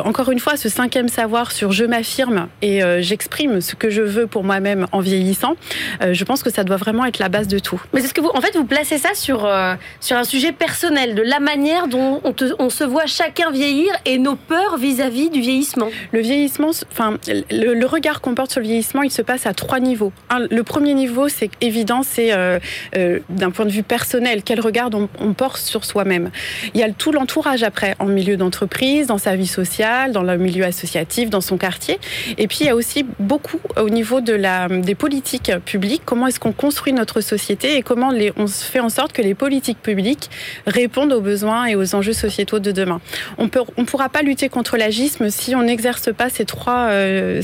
encore 0.05 0.31
une 0.31 0.39
fois, 0.39 0.57
ce 0.57 0.69
cinquième 0.69 1.09
savoir 1.09 1.53
sur 1.53 1.73
je 1.73 1.85
m'affirme 1.85 2.49
et 2.63 2.81
j'exprime 3.01 3.61
ce 3.61 3.75
que 3.75 3.91
je 3.91 4.03
veux 4.03 4.27
pour 4.27 4.45
moi-même 4.45 4.87
en 4.93 5.01
vieillissant, 5.01 5.57
je 6.01 6.25
pense 6.25 6.43
que 6.43 6.51
ça 6.51 6.65
doit 6.65 6.77
vraiment 6.77 7.05
être 7.05 7.19
la 7.19 7.29
base 7.29 7.49
de 7.49 7.59
tout. 7.59 7.81
Mais 7.93 8.01
est-ce 8.01 8.15
que 8.15 8.21
vous, 8.21 8.31
en 8.35 8.41
fait, 8.41 8.57
vous 8.57 8.65
placez 8.65 8.99
ça 8.99 9.10
sur, 9.15 9.45
euh, 9.45 9.75
sur 10.01 10.17
un 10.17 10.25
sujet 10.25 10.53
personnel, 10.53 11.15
de 11.15 11.23
la 11.23 11.41
manière 11.41 11.89
dont 11.89 12.21
on, 12.59 12.71
se 12.71 12.85
voit 12.85 13.07
chacun 13.07 13.51
vieillir 13.51 13.93
et 14.05 14.19
nos 14.19 14.37
peurs 14.37 14.77
vis-à-vis 14.77 15.31
du 15.31 15.41
vieillissement. 15.41 15.89
Le 16.13 16.21
vieillissement, 16.21 16.71
enfin, 16.91 17.17
le, 17.51 17.85
regard 17.87 18.21
qu'on 18.21 18.35
porte 18.35 18.53
sur 18.53 18.61
le 18.61 18.67
vieillissement, 18.67 19.03
il 19.03 19.11
se 19.11 19.23
passe 19.23 19.47
à 19.47 19.55
trois 19.55 19.81
niveaux. 19.81 20.13
le 20.51 20.63
premier 20.63 20.95
niveau, 20.95 21.29
c'est 21.29 21.51
évident, 21.61 22.03
c'est 22.03 22.33
euh, 22.33 22.59
euh, 22.97 23.19
d'un 23.29 23.51
point 23.51 23.65
de 23.65 23.71
vue 23.71 23.83
personnel, 23.83 24.43
quel 24.45 24.61
regard 24.61 24.91
on, 24.93 25.09
on 25.19 25.33
porte 25.33 25.59
sur 25.59 25.85
soi-même. 25.85 26.31
Il 26.75 26.81
y 26.81 26.85
a 26.85 26.91
tout 26.91 27.13
l'entourage 27.13 27.63
après, 27.63 27.97
en 27.99 28.07
milieu 28.07 28.37
d'entreprise, 28.37 29.07
dans 29.07 29.19
sa 29.19 29.35
vie 29.37 29.47
sociale, 29.47 30.13
dans 30.13 30.23
le 30.23 30.37
milieu 30.37 30.65
associatif, 30.65 31.31
dans 31.31 31.41
son 31.41 31.59
quartier. 31.59 31.99
Et 32.39 32.47
puis, 32.47 32.59
il 32.61 32.67
y 32.67 32.71
a 32.71 32.77
aussi 32.77 33.05
beaucoup 33.19 33.61
au 33.77 33.91
niveau 33.91 34.21
de 34.21 34.33
la, 34.33 34.69
des 34.69 34.95
politiques 34.95 35.53
publiques, 35.65 36.03
comment 36.05 36.27
est-ce 36.27 36.41
qu'on 36.41 36.53
construit 36.53 36.93
notre 36.93 37.21
société 37.21 37.77
et 37.77 37.83
comment 37.83 38.11
les, 38.11 38.33
on 38.37 38.47
se 38.47 38.65
fait 38.65 38.81
en 38.81 38.89
sorte 38.89 39.00
que 39.09 39.23
les 39.23 39.35
politiques 39.35 39.81
publiques 39.83 40.31
répondent 40.67 41.13
aux 41.13 41.21
besoins 41.21 41.67
et 41.67 41.77
aux 41.77 41.95
enjeux 41.95 42.13
sociétaux 42.13 42.59
de 42.59 42.73
demain. 42.73 43.01
On 43.39 43.45
ne 43.45 43.85
pourra 43.85 44.09
pas 44.09 44.23
lutter 44.23 44.49
contre 44.49 44.77
l'agisme 44.77 45.31
si 45.31 45.55
on 45.55 45.63
n'exerce 45.63 46.13
pas 46.13 46.31
ces 46.31 46.45
trois, 46.45 46.89
euh, 46.91 47.43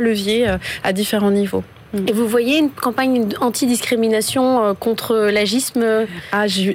leviers 0.00 0.48
euh, 0.48 0.58
à 0.82 0.92
différents 0.92 1.30
niveaux. 1.30 1.64
Et 1.94 2.12
vous 2.12 2.28
voyez 2.28 2.58
une 2.58 2.70
campagne 2.70 3.28
anti-discrimination 3.40 4.62
euh, 4.62 4.74
contre 4.74 5.30
l'agisme 5.32 6.06
Ah, 6.32 6.46
je, 6.46 6.72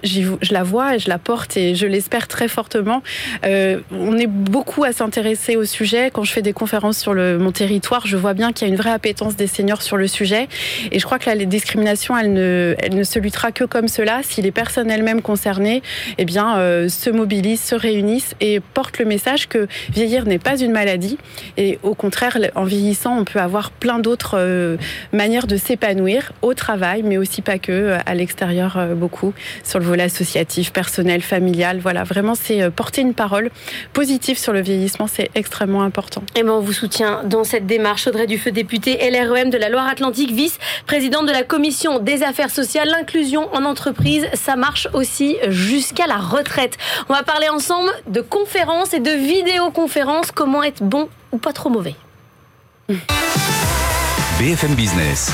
la 0.51 0.63
vois 0.63 0.95
et 0.95 0.99
je 0.99 1.07
la 1.07 1.19
porte 1.19 1.55
et 1.55 1.75
je 1.75 1.85
l'espère 1.85 2.27
très 2.27 2.47
fortement. 2.47 3.03
Euh, 3.45 3.79
on 3.91 4.17
est 4.17 4.27
beaucoup 4.27 4.83
à 4.83 4.91
s'intéresser 4.91 5.55
au 5.55 5.65
sujet. 5.65 6.09
Quand 6.11 6.23
je 6.23 6.31
fais 6.31 6.41
des 6.41 6.53
conférences 6.53 6.97
sur 6.97 7.13
le, 7.13 7.37
mon 7.37 7.51
territoire, 7.51 8.07
je 8.07 8.17
vois 8.17 8.33
bien 8.33 8.51
qu'il 8.51 8.67
y 8.67 8.71
a 8.71 8.73
une 8.73 8.79
vraie 8.79 8.91
appétence 8.91 9.35
des 9.35 9.45
seniors 9.45 9.83
sur 9.83 9.97
le 9.97 10.07
sujet. 10.07 10.47
Et 10.91 10.97
je 10.97 11.05
crois 11.05 11.19
que 11.19 11.29
la 11.29 11.35
discrimination, 11.45 12.17
elle 12.17 12.33
ne, 12.33 12.75
elle 12.79 12.95
ne 12.95 13.03
se 13.03 13.19
luttera 13.19 13.51
que 13.51 13.65
comme 13.65 13.87
cela 13.87 14.21
si 14.23 14.41
les 14.41 14.51
personnes 14.51 14.89
elles-mêmes 14.89 15.21
concernées 15.21 15.83
eh 16.17 16.25
bien, 16.25 16.57
euh, 16.57 16.89
se 16.89 17.11
mobilisent, 17.11 17.61
se 17.61 17.75
réunissent 17.75 18.33
et 18.41 18.59
portent 18.59 18.97
le 18.97 19.05
message 19.05 19.47
que 19.47 19.67
vieillir 19.91 20.25
n'est 20.25 20.39
pas 20.39 20.57
une 20.59 20.71
maladie. 20.71 21.19
Et 21.57 21.77
au 21.83 21.93
contraire, 21.93 22.39
en 22.55 22.63
vieillissant, 22.63 23.15
on 23.19 23.25
peut 23.25 23.39
avoir 23.39 23.69
plein 23.69 23.99
d'autres... 23.99 24.39
manière 25.11 25.47
de 25.47 25.57
s'épanouir 25.57 26.31
au 26.41 26.53
travail, 26.53 27.03
mais 27.03 27.17
aussi 27.17 27.41
pas 27.41 27.57
que, 27.57 27.97
à 28.05 28.13
l'extérieur 28.13 28.77
beaucoup, 28.95 29.33
sur 29.63 29.79
le 29.79 29.85
volet 29.85 30.03
associatif, 30.03 30.71
personnel, 30.71 31.21
familial. 31.21 31.79
Voilà, 31.79 32.03
vraiment, 32.03 32.35
c'est 32.35 32.69
porter 32.71 33.01
une 33.01 33.13
parole 33.13 33.49
positive 33.93 34.37
sur 34.37 34.53
le 34.53 34.61
vieillissement, 34.61 35.07
c'est 35.07 35.29
extrêmement 35.35 35.83
important. 35.83 36.23
Et 36.35 36.43
ben, 36.43 36.51
on 36.51 36.59
vous 36.59 36.73
soutient 36.73 37.23
dans 37.23 37.43
cette 37.43 37.65
démarche. 37.65 38.07
Audrey 38.07 38.27
Dufeu, 38.27 38.51
députée 38.51 38.97
LREM 39.09 39.49
de 39.49 39.57
la 39.57 39.69
Loire-Atlantique, 39.69 40.31
vice-présidente 40.31 41.27
de 41.27 41.31
la 41.31 41.43
commission 41.43 41.99
des 41.99 42.23
affaires 42.23 42.49
sociales, 42.49 42.89
l'inclusion 42.89 43.53
en 43.53 43.65
entreprise, 43.65 44.27
ça 44.33 44.55
marche 44.55 44.87
aussi 44.93 45.37
jusqu'à 45.49 46.07
la 46.07 46.17
retraite. 46.17 46.77
On 47.09 47.13
va 47.13 47.23
parler 47.23 47.49
ensemble 47.49 47.91
de 48.07 48.21
conférences 48.21 48.93
et 48.93 48.99
de 48.99 49.11
vidéoconférences, 49.11 50.31
comment 50.31 50.63
être 50.63 50.83
bon 50.83 51.09
ou 51.31 51.37
pas 51.37 51.53
trop 51.53 51.69
mauvais? 51.69 51.95
BFM 54.39 54.73
Business, 54.73 55.31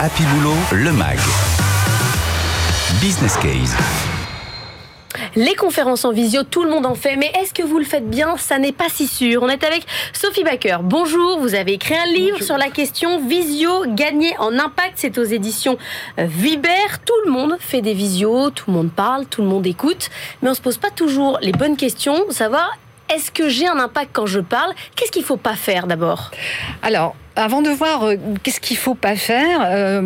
Happy 0.00 0.24
Boulot, 0.24 0.56
le 0.72 0.90
MAG. 0.92 1.16
Business 3.00 3.36
Case. 3.36 3.76
Les 5.36 5.54
conférences 5.54 6.04
en 6.04 6.10
visio, 6.10 6.42
tout 6.42 6.64
le 6.64 6.70
monde 6.70 6.84
en 6.84 6.96
fait, 6.96 7.14
mais 7.14 7.30
est-ce 7.40 7.54
que 7.54 7.62
vous 7.62 7.78
le 7.78 7.84
faites 7.84 8.10
bien? 8.10 8.36
Ça 8.38 8.58
n'est 8.58 8.72
pas 8.72 8.88
si 8.88 9.06
sûr. 9.06 9.44
On 9.44 9.48
est 9.48 9.62
avec 9.62 9.86
Sophie 10.12 10.42
Baker. 10.42 10.78
Bonjour, 10.82 11.38
vous 11.38 11.54
avez 11.54 11.74
écrit 11.74 11.94
un 11.94 12.06
livre 12.06 12.42
sur 12.42 12.58
la 12.58 12.68
question 12.68 13.24
visio, 13.24 13.84
gagner 13.86 14.36
en 14.38 14.58
impact. 14.58 14.94
C'est 14.96 15.18
aux 15.18 15.24
éditions 15.24 15.78
euh, 16.18 16.26
Viber. 16.26 16.98
Tout 17.06 17.14
le 17.24 17.30
monde 17.30 17.56
fait 17.60 17.80
des 17.80 17.94
visios, 17.94 18.50
tout 18.50 18.64
le 18.66 18.72
monde 18.72 18.90
parle, 18.90 19.24
tout 19.26 19.42
le 19.42 19.48
monde 19.48 19.66
écoute, 19.68 20.10
mais 20.42 20.50
on 20.50 20.54
se 20.54 20.60
pose 20.60 20.78
pas 20.78 20.90
toujours 20.90 21.38
les 21.42 21.52
bonnes 21.52 21.76
questions, 21.76 22.18
savoir 22.30 22.76
est-ce 23.08 23.30
que 23.30 23.48
j'ai 23.48 23.68
un 23.68 23.78
impact 23.78 24.10
quand 24.12 24.26
je 24.26 24.40
parle? 24.40 24.72
Qu'est-ce 24.96 25.12
qu'il 25.12 25.24
faut 25.24 25.36
pas 25.36 25.54
faire 25.54 25.86
d'abord? 25.86 26.30
Alors, 26.82 27.14
avant 27.36 27.62
de 27.62 27.70
voir 27.70 28.04
euh, 28.04 28.16
qu'est-ce 28.42 28.60
qu'il 28.60 28.76
faut 28.76 28.94
pas 28.94 29.16
faire, 29.16 29.60
euh, 29.64 30.02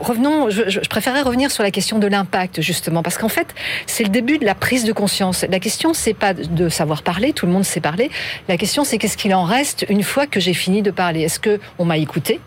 revenons. 0.00 0.50
Je, 0.50 0.68
je, 0.68 0.80
préférerais 0.80 1.22
revenir 1.22 1.50
sur 1.50 1.62
la 1.62 1.70
question 1.70 1.98
de 1.98 2.06
l'impact 2.06 2.60
justement, 2.60 3.02
parce 3.02 3.18
qu'en 3.18 3.28
fait, 3.28 3.48
c'est 3.86 4.04
le 4.04 4.10
début 4.10 4.38
de 4.38 4.44
la 4.44 4.54
prise 4.54 4.84
de 4.84 4.92
conscience. 4.92 5.44
La 5.48 5.60
question, 5.60 5.94
c'est 5.94 6.14
pas 6.14 6.34
de 6.34 6.68
savoir 6.68 7.02
parler, 7.02 7.32
tout 7.32 7.46
le 7.46 7.52
monde 7.52 7.64
sait 7.64 7.80
parler. 7.80 8.10
La 8.48 8.56
question, 8.56 8.84
c'est 8.84 8.98
qu'est-ce 8.98 9.16
qu'il 9.16 9.34
en 9.34 9.44
reste 9.44 9.86
une 9.88 10.02
fois 10.02 10.26
que 10.26 10.40
j'ai 10.40 10.54
fini 10.54 10.82
de 10.82 10.90
parler? 10.90 11.22
Est-ce 11.22 11.40
que 11.40 11.60
on 11.78 11.84
m'a 11.84 11.98
écouté? 11.98 12.40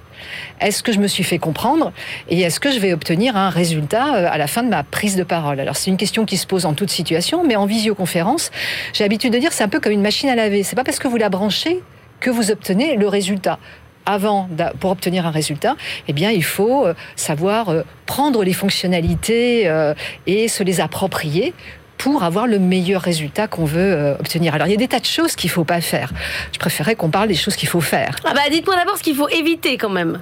Est-ce 0.60 0.84
que 0.84 0.92
je 0.92 1.00
me 1.00 1.08
suis 1.08 1.24
fait 1.24 1.38
comprendre? 1.38 1.92
Et 2.30 2.42
est-ce 2.42 2.60
que 2.60 2.72
je 2.72 2.80
vais 2.80 2.94
obtenir 2.94 3.36
un 3.36 3.50
résultat 3.50 4.16
euh, 4.16 4.28
à 4.30 4.38
la 4.38 4.48
fin 4.48 4.64
de 4.64 4.70
ma 4.70 4.84
prise 4.84 5.16
de 5.16 5.24
parole? 5.24 5.60
Alors 5.60 5.76
c'est 5.76 5.92
une 5.92 5.98
question 5.98 6.26
qui 6.26 6.38
se 6.38 6.48
pose 6.48 6.66
en 6.66 6.74
toute 6.74 6.90
situation, 6.90 7.44
mais 7.46 7.56
en 7.56 7.66
visioconférence, 7.66 8.52
j'ai 8.94 9.04
l'habitude 9.04 9.34
de 9.34 9.40
dire 9.40 9.54
c'est 9.54 9.64
un 9.64 9.70
peu 9.70 9.80
comme 9.80 9.92
une 9.92 10.02
machine 10.02 10.30
à 10.30 10.36
laver. 10.36 10.64
C'est 10.64 10.76
pas 10.76 10.84
parce 10.84 11.00
que 11.00 11.08
vous 11.08 11.18
la 11.18 11.30
branchez 11.30 11.82
que 12.20 12.30
vous 12.30 12.50
obtenez 12.50 12.96
le 12.96 13.08
résultat 13.08 13.60
avant, 14.06 14.50
pour 14.80 14.92
obtenir 14.92 15.26
un 15.26 15.32
résultat, 15.32 15.76
eh 16.08 16.14
bien, 16.14 16.32
il 16.32 16.44
faut 16.44 16.86
euh, 16.86 16.94
savoir 17.16 17.70
euh, 17.70 17.82
prendre 18.06 18.44
les 18.44 18.54
fonctionnalités 18.54 19.68
euh, 19.68 19.94
et 20.28 20.48
se 20.48 20.64
les 20.64 20.82
approprier 20.82 21.54
pour 21.98 22.24
avoir 22.24 22.46
le 22.46 22.60
meilleur 22.60 23.02
résultat 23.02 23.48
qu'on 23.48 23.64
veut 23.64 24.18
obtenir. 24.20 24.54
Alors 24.54 24.68
il 24.68 24.72
y 24.72 24.74
a 24.74 24.78
des 24.78 24.90
tas 24.90 25.00
de 25.00 25.06
choses 25.06 25.34
qu'il 25.36 25.50
faut 25.50 25.64
pas 25.64 25.80
faire. 25.80 26.12
Je 26.52 26.60
préférais 26.60 26.96
qu'on 26.96 27.10
parle 27.10 27.30
des 27.30 27.36
choses 27.36 27.56
qu'il 27.56 27.70
faut 27.70 27.80
faire. 27.80 28.18
Ah 28.26 28.34
bah 28.36 28.42
dites-moi 28.52 28.76
d'abord 28.76 28.98
ce 28.98 29.04
qu'il 29.04 29.16
faut 29.16 29.30
éviter 29.30 29.78
quand 29.78 29.90
même. 29.90 30.20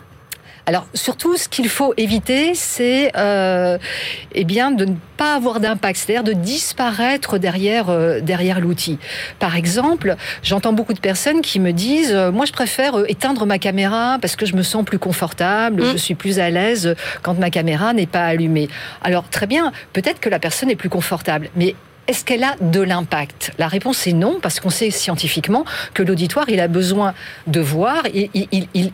Alors 0.66 0.88
surtout, 0.94 1.36
ce 1.36 1.50
qu'il 1.50 1.68
faut 1.68 1.94
éviter, 1.98 2.56
c'est 2.56 3.12
euh, 3.18 3.78
eh 4.34 4.46
bien 4.46 4.72
de 4.72 4.86
ne 4.86 4.96
pas 5.18 5.36
avoir 5.36 5.60
d'impact, 5.60 6.00
c'est-à-dire 6.00 6.24
de 6.24 6.32
disparaître 6.32 7.38
derrière 7.38 7.90
euh, 7.90 8.22
derrière 8.22 8.62
l'outil. 8.62 8.98
Par 9.40 9.58
exemple, 9.58 10.16
j'entends 10.42 10.72
beaucoup 10.72 10.94
de 10.94 11.00
personnes 11.00 11.42
qui 11.42 11.60
me 11.60 11.74
disent 11.74 12.14
euh, 12.14 12.32
moi 12.32 12.46
je 12.46 12.54
préfère 12.54 12.98
euh, 12.98 13.06
éteindre 13.10 13.46
ma 13.46 13.60
caméra 13.60 14.18
parce 14.22 14.38
que 14.38 14.46
je 14.46 14.56
me 14.56 14.64
sens 14.64 14.86
plus 14.86 15.00
confortable, 15.00 15.84
mmh. 15.84 15.92
je 15.92 15.98
suis 15.98 16.16
plus 16.16 16.40
à 16.40 16.50
l'aise 16.50 16.96
quand 17.22 17.38
ma 17.38 17.50
caméra 17.50 17.94
n'est 17.94 18.06
pas 18.06 18.26
allumée. 18.26 18.70
Alors 19.02 19.28
très 19.28 19.48
bien, 19.48 19.74
peut-être 19.92 20.22
que 20.22 20.30
la 20.30 20.40
personne 20.40 20.70
est 20.70 20.78
plus 20.78 20.90
confortable, 20.90 21.50
mais 21.58 21.76
est-ce 22.08 22.26
qu'elle 22.26 22.44
a 22.44 22.56
de 22.60 22.82
l'impact? 22.82 23.52
La 23.58 23.68
réponse 23.68 24.08
est 24.08 24.14
non, 24.14 24.40
parce 24.42 24.60
qu'on 24.60 24.70
sait 24.70 24.92
scientifiquement 24.92 25.64
que 25.94 26.04
l'auditoire, 26.04 26.50
il 26.50 26.60
a 26.60 26.68
besoin 26.68 27.14
de 27.48 27.62
voir, 27.62 28.04
il, 28.14 28.30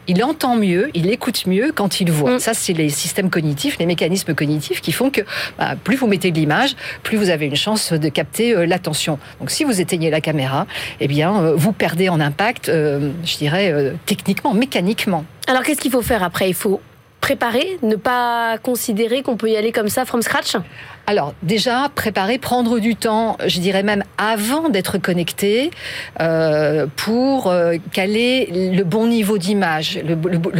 il, 0.07 0.23
entend 0.23 0.55
mieux, 0.55 0.91
il 0.93 1.09
écoute 1.09 1.47
mieux 1.47 1.71
quand 1.73 2.01
il 2.01 2.11
voit. 2.11 2.35
Mm. 2.35 2.39
Ça, 2.39 2.53
c'est 2.53 2.73
les 2.73 2.89
systèmes 2.89 3.29
cognitifs, 3.29 3.77
les 3.79 3.85
mécanismes 3.85 4.35
cognitifs 4.35 4.81
qui 4.81 4.91
font 4.91 5.09
que 5.09 5.21
bah, 5.57 5.75
plus 5.83 5.95
vous 5.95 6.07
mettez 6.07 6.31
de 6.31 6.37
l'image, 6.37 6.75
plus 7.01 7.17
vous 7.17 7.29
avez 7.29 7.47
une 7.47 7.55
chance 7.55 7.93
de 7.93 8.09
capter 8.09 8.53
euh, 8.53 8.65
l'attention. 8.65 9.17
Donc 9.39 9.49
si 9.49 9.63
vous 9.63 9.81
éteignez 9.81 10.09
la 10.09 10.21
caméra, 10.21 10.67
eh 10.99 11.07
bien, 11.07 11.35
euh, 11.41 11.55
vous 11.55 11.71
perdez 11.71 12.09
en 12.09 12.19
impact, 12.19 12.69
euh, 12.69 13.11
je 13.25 13.37
dirais, 13.37 13.73
techniquement, 14.05 14.53
mécaniquement. 14.53 15.25
Alors 15.47 15.63
qu'est-ce 15.63 15.81
qu'il 15.81 15.91
faut 15.91 16.03
faire 16.03 16.21
après? 16.23 16.49
Il 16.49 16.53
faut 16.53 16.79
préparer, 17.21 17.77
ne 17.81 17.95
pas 17.95 18.57
considérer 18.57 19.21
qu'on 19.21 19.37
peut 19.37 19.49
y 19.49 19.57
aller 19.57 19.71
comme 19.71 19.89
ça 19.89 20.05
from 20.05 20.21
scratch 20.21 20.55
alors 21.09 21.33
déjà, 21.41 21.89
préparer, 21.95 22.37
prendre 22.37 22.77
du 22.77 22.95
temps, 22.95 23.35
je 23.43 23.59
dirais 23.59 23.81
même 23.81 24.03
avant 24.19 24.69
d'être 24.69 24.99
connecté, 24.99 25.71
euh, 26.21 26.85
pour 26.97 27.47
euh, 27.47 27.77
caler 27.91 28.47
le 28.51 28.83
bon 28.83 29.07
niveau 29.07 29.39
d'image, 29.39 29.99
le, 30.05 30.13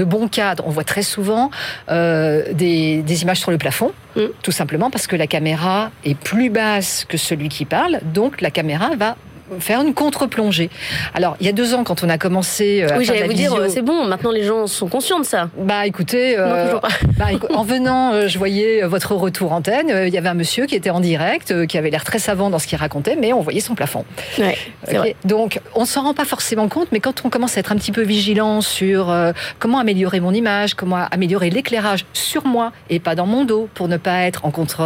bon 0.06 0.28
cadre. 0.28 0.64
On 0.66 0.72
voit 0.72 0.84
très 0.84 1.04
souvent 1.04 1.52
euh, 1.92 2.52
des, 2.54 3.22
images 3.22 3.42
sur 3.42 3.52
le 3.52 3.60
plafond, 3.60 3.92
mm. 4.16 4.22
tout 4.42 4.52
simplement 4.52 4.90
parce 4.90 5.06
que 5.06 5.16
la 5.16 5.28
caméra 5.28 5.92
est 6.04 6.18
plus 6.18 6.50
basse 6.50 7.06
que 7.08 7.18
celui 7.18 7.50
qui 7.50 7.66
parle, 7.66 8.00
donc 8.12 8.42
la 8.42 8.50
caméra 8.50 8.96
va 8.98 9.18
faire 9.60 9.82
une 9.82 9.94
contre-plongée. 9.94 10.70
Alors, 11.14 11.36
il 11.40 11.46
y 11.46 11.50
a 11.50 11.52
deux 11.52 11.74
ans, 11.74 11.84
quand 11.84 12.04
on 12.04 12.10
a 12.10 12.18
commencé. 12.18 12.84
Euh, 12.84 12.98
oui, 12.98 13.06
j'allais 13.06 13.26
vous 13.26 13.34
dire, 13.34 13.56
c'est 13.70 13.82
bon, 13.82 14.06
maintenant 14.06 14.32
les 14.32 14.44
gens 14.44 14.68
sont 14.68 14.88
conscients 14.88 15.20
de 15.20 15.26
ça. 15.26 15.50
Bah 15.58 15.86
écoutez, 15.86 16.36
euh, 16.38 16.76
bah, 17.18 17.28
en 17.54 17.64
venant, 17.64 18.14
euh, 18.14 18.28
je 18.28 18.38
voyais 18.38 18.82
votre 18.84 19.16
retour 19.16 19.52
antenne. 19.52 19.92
Il 20.08 20.14
y 20.14 20.18
avait 20.18 20.30
un 20.30 20.34
monsieur 20.34 20.66
qui 20.66 20.76
était 20.76 20.90
en 20.90 21.00
direct, 21.00 21.66
qui 21.68 21.78
avait 21.78 21.90
l'air 21.90 22.04
très 22.04 22.20
savant 22.20 22.50
dans 22.50 22.60
ce 22.60 22.68
qu'il 22.68 22.78
racontait, 22.78 23.16
mais 23.16 23.34
on 23.34 23.42
voyait 23.42 23.60
son 23.60 23.76
plafond. 23.76 24.06
Ouais, 24.38 24.58
vrai. 24.88 25.16
Donc, 25.26 25.60
on 25.76 25.86
s'en 25.86 26.04
rend 26.04 26.14
pas 26.14 26.26
forcément 26.26 26.68
compte, 26.68 26.90
mais 26.92 27.00
quand 27.00 27.26
on 27.26 27.30
commence 27.30 27.58
à 27.58 27.60
être 27.60 27.72
un 27.72 27.76
petit 27.76 27.92
peu 27.92 28.02
vigilant 28.02 28.62
sur 28.62 29.14
comment 29.60 29.80
améliorer 29.80 30.20
mon 30.20 30.34
image, 30.34 30.74
comment 30.76 31.08
améliorer 31.12 31.50
l'éclairage 31.50 32.06
sur 32.14 32.46
moi 32.46 32.72
et 32.90 33.00
pas 33.00 33.16
dans 33.16 33.26
mon 33.26 33.46
dos, 33.46 33.70
pour 33.74 33.88
ne 33.88 33.98
pas 33.98 34.22
être 34.24 34.46
en 34.46 34.52
contre, 34.52 34.82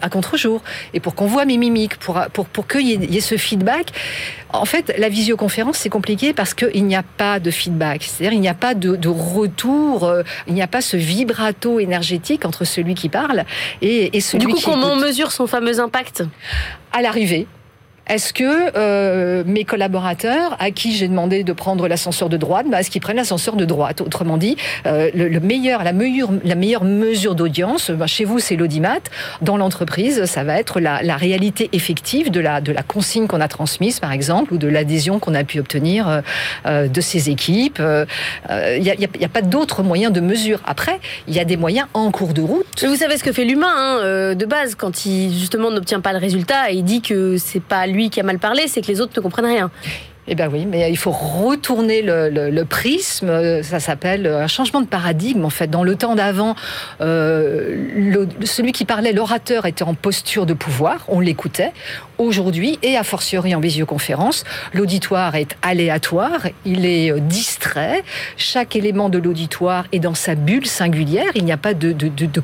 à 0.00 0.08
contre-jour, 0.08 0.62
et 0.94 1.00
pour 1.00 1.14
qu'on 1.14 1.26
voit 1.26 1.44
mes 1.44 1.56
mimiques, 1.56 1.96
pour, 1.96 2.20
pour, 2.32 2.46
pour 2.46 2.66
qu'il 2.66 2.88
y, 2.88 3.16
ait 3.16 3.20
ce 3.20 3.36
feedback, 3.36 3.92
en 4.52 4.64
fait, 4.64 4.94
la 4.98 5.08
visioconférence, 5.08 5.78
c'est 5.78 5.88
compliqué 5.88 6.32
parce 6.32 6.54
qu'il 6.54 6.84
n'y 6.84 6.96
a 6.96 7.02
pas 7.02 7.40
de 7.40 7.50
feedback. 7.50 8.02
C'est-à-dire, 8.04 8.34
il 8.34 8.40
n'y 8.40 8.48
a 8.48 8.54
pas 8.54 8.74
de, 8.74 9.08
retour, 9.08 10.04
euh, 10.04 10.22
il 10.46 10.54
n'y 10.54 10.62
a 10.62 10.66
pas 10.66 10.80
ce 10.80 10.96
vibrato 10.96 11.80
énergétique 11.80 12.44
entre 12.44 12.64
celui 12.64 12.94
qui 12.94 13.08
parle 13.08 13.44
et, 13.80 14.16
et 14.16 14.20
celui 14.20 14.46
qui 14.46 14.52
Du 14.52 14.54
coup, 14.54 14.70
comment 14.70 14.92
on 14.92 14.96
mesure 14.96 15.32
son 15.32 15.46
fameux 15.46 15.80
impact? 15.80 16.24
À 16.92 17.02
l'arrivée. 17.02 17.46
Est-ce 18.08 18.32
que 18.32 18.76
euh, 18.76 19.42
mes 19.46 19.64
collaborateurs, 19.64 20.56
à 20.58 20.70
qui 20.70 20.92
j'ai 20.94 21.08
demandé 21.08 21.44
de 21.44 21.52
prendre 21.52 21.86
l'ascenseur 21.88 22.28
de 22.28 22.36
droite, 22.36 22.66
bah, 22.68 22.80
est-ce 22.80 22.90
qu'ils 22.90 23.00
prennent 23.00 23.16
l'ascenseur 23.16 23.56
de 23.56 23.64
droite? 23.64 24.00
Autrement 24.00 24.36
dit, 24.36 24.56
euh, 24.86 25.10
le, 25.14 25.40
meilleur, 25.40 25.84
la 25.84 25.92
meilleure, 25.92 26.84
mesure 26.84 27.34
d'audience, 27.34 27.90
bah, 27.90 28.06
chez 28.06 28.24
vous, 28.24 28.38
c'est 28.38 28.56
l'audimat. 28.56 28.92
Dans 29.40 29.56
l'entreprise, 29.56 30.24
ça 30.24 30.44
va 30.44 30.58
être 30.58 30.80
la, 30.80 31.16
réalité 31.16 31.70
effective 31.72 32.30
de 32.30 32.40
la, 32.40 32.60
consigne 32.86 33.26
qu'on 33.26 33.40
a 33.40 33.48
transmise, 33.48 34.00
par 34.00 34.12
exemple, 34.12 34.54
ou 34.54 34.58
de 34.58 34.68
l'adhésion 34.68 35.18
qu'on 35.18 35.34
a 35.34 35.44
pu 35.44 35.60
obtenir 35.60 36.22
euh, 36.66 36.88
de 36.88 37.00
ces 37.00 37.30
équipes. 37.30 37.80
Il 38.50 38.82
n'y 38.82 39.24
a, 39.24 39.28
pas 39.28 39.42
d'autres 39.42 39.82
moyens 39.82 40.12
de 40.12 40.20
mesure. 40.20 40.60
Après, 40.66 40.98
il 41.28 41.34
y 41.34 41.40
a 41.40 41.44
des 41.44 41.56
moyens 41.56 41.86
en 41.94 42.10
cours 42.10 42.34
de 42.34 42.42
route. 42.42 42.84
Vous 42.84 42.96
savez 42.96 43.16
ce 43.16 43.24
que 43.24 43.32
fait 43.32 43.44
l'humain 43.44 43.72
hein, 43.74 44.34
de 44.34 44.46
base 44.46 44.74
quand 44.74 45.06
il 45.06 45.32
justement 45.32 45.70
n'obtient 45.70 46.00
pas 46.00 46.12
le 46.12 46.18
résultat 46.18 46.70
il 46.70 46.84
dit 46.84 47.00
que 47.00 47.36
c'est 47.38 47.62
pas 47.62 47.86
lui 47.92 48.10
qui 48.10 48.20
a 48.20 48.22
mal 48.22 48.38
parlé, 48.38 48.66
c'est 48.68 48.82
que 48.82 48.88
les 48.88 49.00
autres 49.00 49.12
ne 49.16 49.22
comprennent 49.22 49.46
rien. 49.46 49.70
Eh 50.28 50.36
bien 50.36 50.48
oui, 50.48 50.66
mais 50.66 50.88
il 50.88 50.96
faut 50.96 51.10
retourner 51.10 52.00
le, 52.00 52.62
prisme. 52.62 53.62
Ça 53.64 53.80
s'appelle 53.80 54.26
un 54.26 54.46
changement 54.46 54.80
de 54.80 54.86
paradigme. 54.86 55.44
En 55.44 55.50
fait, 55.50 55.66
dans 55.66 55.82
le 55.82 55.96
temps 55.96 56.14
d'avant, 56.14 56.54
euh, 57.00 57.76
celui 58.44 58.70
qui 58.70 58.84
parlait, 58.84 59.12
l'orateur, 59.12 59.66
était 59.66 59.82
en 59.82 59.94
posture 59.94 60.46
de 60.46 60.54
pouvoir. 60.54 61.04
On 61.08 61.18
l'écoutait. 61.18 61.72
Aujourd'hui, 62.18 62.78
et 62.84 62.96
a 62.96 63.02
fortiori 63.02 63.52
en 63.52 63.58
visioconférence, 63.58 64.44
l'auditoire 64.72 65.34
est 65.34 65.56
aléatoire. 65.60 66.46
Il 66.64 66.86
est 66.86 67.10
euh, 67.10 67.18
distrait. 67.18 68.04
Chaque 68.36 68.76
élément 68.76 69.08
de 69.08 69.18
l'auditoire 69.18 69.86
est 69.90 69.98
dans 69.98 70.14
sa 70.14 70.36
bulle 70.36 70.66
singulière. 70.66 71.32
Il 71.34 71.44
n'y 71.44 71.52
a 71.52 71.56
pas 71.56 71.74
de, 71.74 71.92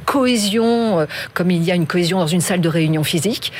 cohésion 0.04 0.98
euh, 0.98 1.06
comme 1.32 1.52
il 1.52 1.62
y 1.62 1.70
a 1.70 1.76
une 1.76 1.86
cohésion 1.86 2.18
dans 2.18 2.26
une 2.26 2.40
salle 2.40 2.60
de 2.60 2.68
réunion 2.68 3.04
physique. 3.04 3.52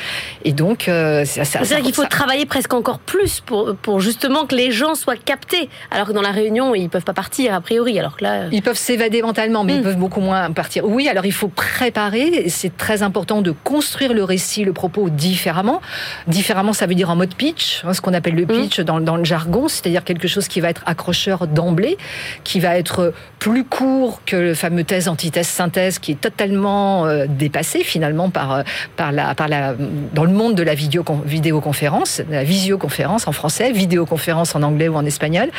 Et 0.43 0.51
donc, 0.51 0.83
c'est-à-dire 0.87 1.81
qu'il 1.81 1.93
faut 1.93 2.05
travailler 2.05 2.45
presque 2.45 2.73
encore 2.73 2.99
plus 2.99 3.39
pour, 3.39 3.77
pour 3.77 4.01
justement 4.09 4.45
que 4.45 4.55
les 4.55 4.71
gens 4.71 4.95
soient 4.95 5.15
captés. 5.15 5.69
Alors 5.91 6.07
que 6.07 6.13
dans 6.13 6.21
la 6.21 6.31
réunion, 6.31 6.73
ils 6.73 6.89
peuvent 6.89 7.03
pas 7.03 7.13
partir 7.13 7.53
a 7.53 7.61
priori. 7.61 7.99
Alors 7.99 8.17
que 8.17 8.23
là, 8.23 8.45
ils 8.51 8.63
peuvent 8.63 8.77
s'évader 8.77 9.21
mentalement, 9.21 9.63
mais 9.63 9.75
ils 9.75 9.81
hmm. 9.81 9.83
peuvent 9.83 9.97
beaucoup 9.97 10.19
moins 10.19 10.51
partir. 10.51 10.85
Oui, 10.85 11.07
alors 11.07 11.25
il 11.25 11.31
faut 11.31 11.47
préparer. 11.47 12.49
C'est 12.49 12.75
très 12.75 13.03
important 13.03 13.41
de 13.41 13.51
construire 13.51 14.13
le 14.13 14.23
récit, 14.23 14.63
le 14.63 14.73
propos 14.73 15.09
différemment. 15.09 15.81
Différemment, 16.27 16.73
ça 16.73 16.87
veut 16.87 16.95
dire 16.95 17.09
en 17.09 17.15
mode 17.15 17.35
pitch, 17.35 17.83
hein, 17.85 17.93
ce 17.93 18.01
qu'on 18.01 18.13
appelle 18.13 18.35
le 18.35 18.45
hmm. 18.45 18.61
pitch 18.61 18.79
dans, 18.79 18.99
dans, 18.99 19.15
le 19.15 19.23
jargon, 19.23 19.67
c'est-à-dire 19.67 20.03
quelque 20.03 20.27
chose 20.27 20.47
qui 20.47 20.59
va 20.59 20.69
être 20.69 20.81
accrocheur 20.85 21.47
d'emblée, 21.47 21.97
qui 22.43 22.59
va 22.59 22.77
être 22.77 23.13
plus 23.37 23.63
court 23.63 24.21
que 24.25 24.35
le 24.35 24.53
fameux 24.55 24.83
thèse, 24.83 25.07
antithèse, 25.07 25.47
synthèse, 25.47 25.99
qui 25.99 26.13
est 26.13 26.21
totalement 26.21 27.05
euh, 27.05 27.25
dépassé 27.27 27.83
finalement 27.83 28.29
par, 28.29 28.51
euh, 28.53 28.63
par 28.95 29.11
la, 29.11 29.35
par 29.35 29.47
la, 29.47 29.75
dans 30.13 30.25
le 30.25 30.31
monde 30.31 30.55
de 30.55 30.63
la 30.63 30.73
vidéo, 30.73 31.05
vidéoconférence, 31.25 32.21
la 32.29 32.43
visioconférence 32.43 33.27
en 33.27 33.31
français, 33.31 33.71
vidéoconférence 33.99 34.55
en 34.55 34.63
anglais 34.63 34.87
ou 34.87 34.95
en 34.95 35.05
espagnol, 35.05 35.49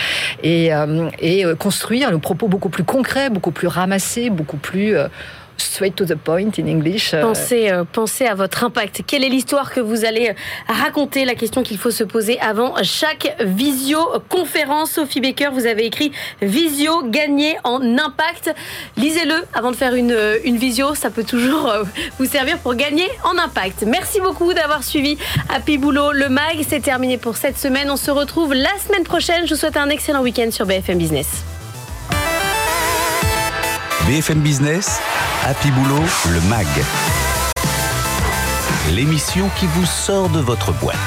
et, 0.43 0.73
euh, 0.75 1.09
et 1.19 1.45
construire 1.59 2.11
le 2.11 2.19
propos 2.19 2.49
beaucoup 2.49 2.71
plus 2.71 2.85
concret, 2.85 3.31
beaucoup 3.31 3.53
plus 3.53 3.69
ramassé, 3.69 4.31
beaucoup 4.31 4.57
plus 4.57 4.97
straight 5.61 5.95
to 5.97 6.05
the 6.05 6.15
point 6.15 6.53
in 6.59 6.67
English. 6.67 7.15
Euh. 7.15 7.23
Pensez, 7.23 7.71
euh, 7.71 7.85
pensez 7.91 8.27
à 8.27 8.35
votre 8.35 8.65
impact. 8.65 9.03
Quelle 9.07 9.25
est 9.25 9.29
l'histoire 9.29 9.73
que 9.73 9.81
vous 9.81 10.05
allez 10.05 10.35
raconter? 10.69 11.25
La 11.25 11.35
question 11.35 11.63
qu'il 11.63 11.79
faut 11.79 11.91
se 11.91 12.05
poser 12.05 12.39
avant 12.41 12.75
chaque 12.83 13.37
visioconférence. 13.41 14.93
Sophie 14.93 15.21
Baker, 15.21 15.51
vous 15.53 15.67
avez 15.67 15.87
écrit 15.87 16.13
Visio 16.43 17.03
gagner 17.05 17.57
en 17.65 17.81
impact. 17.99 18.55
Lisez-le 18.97 19.35
avant 19.55 19.71
de 19.71 19.77
faire 19.77 19.95
une, 19.95 20.17
une 20.45 20.57
visio. 20.57 20.95
Ça 20.95 21.11
peut 21.11 21.25
toujours 21.25 21.69
euh, 21.69 21.85
vous 22.19 22.27
servir 22.27 22.59
pour 22.59 22.75
gagner 22.75 23.09
en 23.25 23.39
impact. 23.39 23.85
Merci 23.87 24.21
beaucoup 24.21 24.53
d'avoir 24.55 24.83
suivi 24.83 25.19
Happy 25.49 25.79
Boulot, 25.79 26.13
le 26.13 26.29
mag. 26.29 26.65
C'est 26.67 26.81
terminé 26.81 27.19
pour 27.19 27.37
cette 27.37 27.59
semaine. 27.59 27.91
On 27.91 27.97
se 27.97 28.11
retrouve 28.11 28.55
la 28.55 28.77
semaine 28.79 29.05
prochaine. 29.05 29.47
Je 29.47 29.55
vous 29.55 29.61
souhaite 29.61 29.77
un 29.77 29.91
excellent 29.91 30.23
week-end 30.23 30.51
sur 30.51 30.67
BFM 30.67 30.99
Business. 30.99 31.60
BFM 34.11 34.41
Business, 34.41 34.99
Happy 35.45 35.71
Boulot, 35.71 36.03
le 36.33 36.41
MAG. 36.49 36.67
L'émission 38.91 39.49
qui 39.57 39.67
vous 39.69 39.87
sort 39.87 40.29
de 40.31 40.41
votre 40.41 40.73
boîte. 40.73 40.99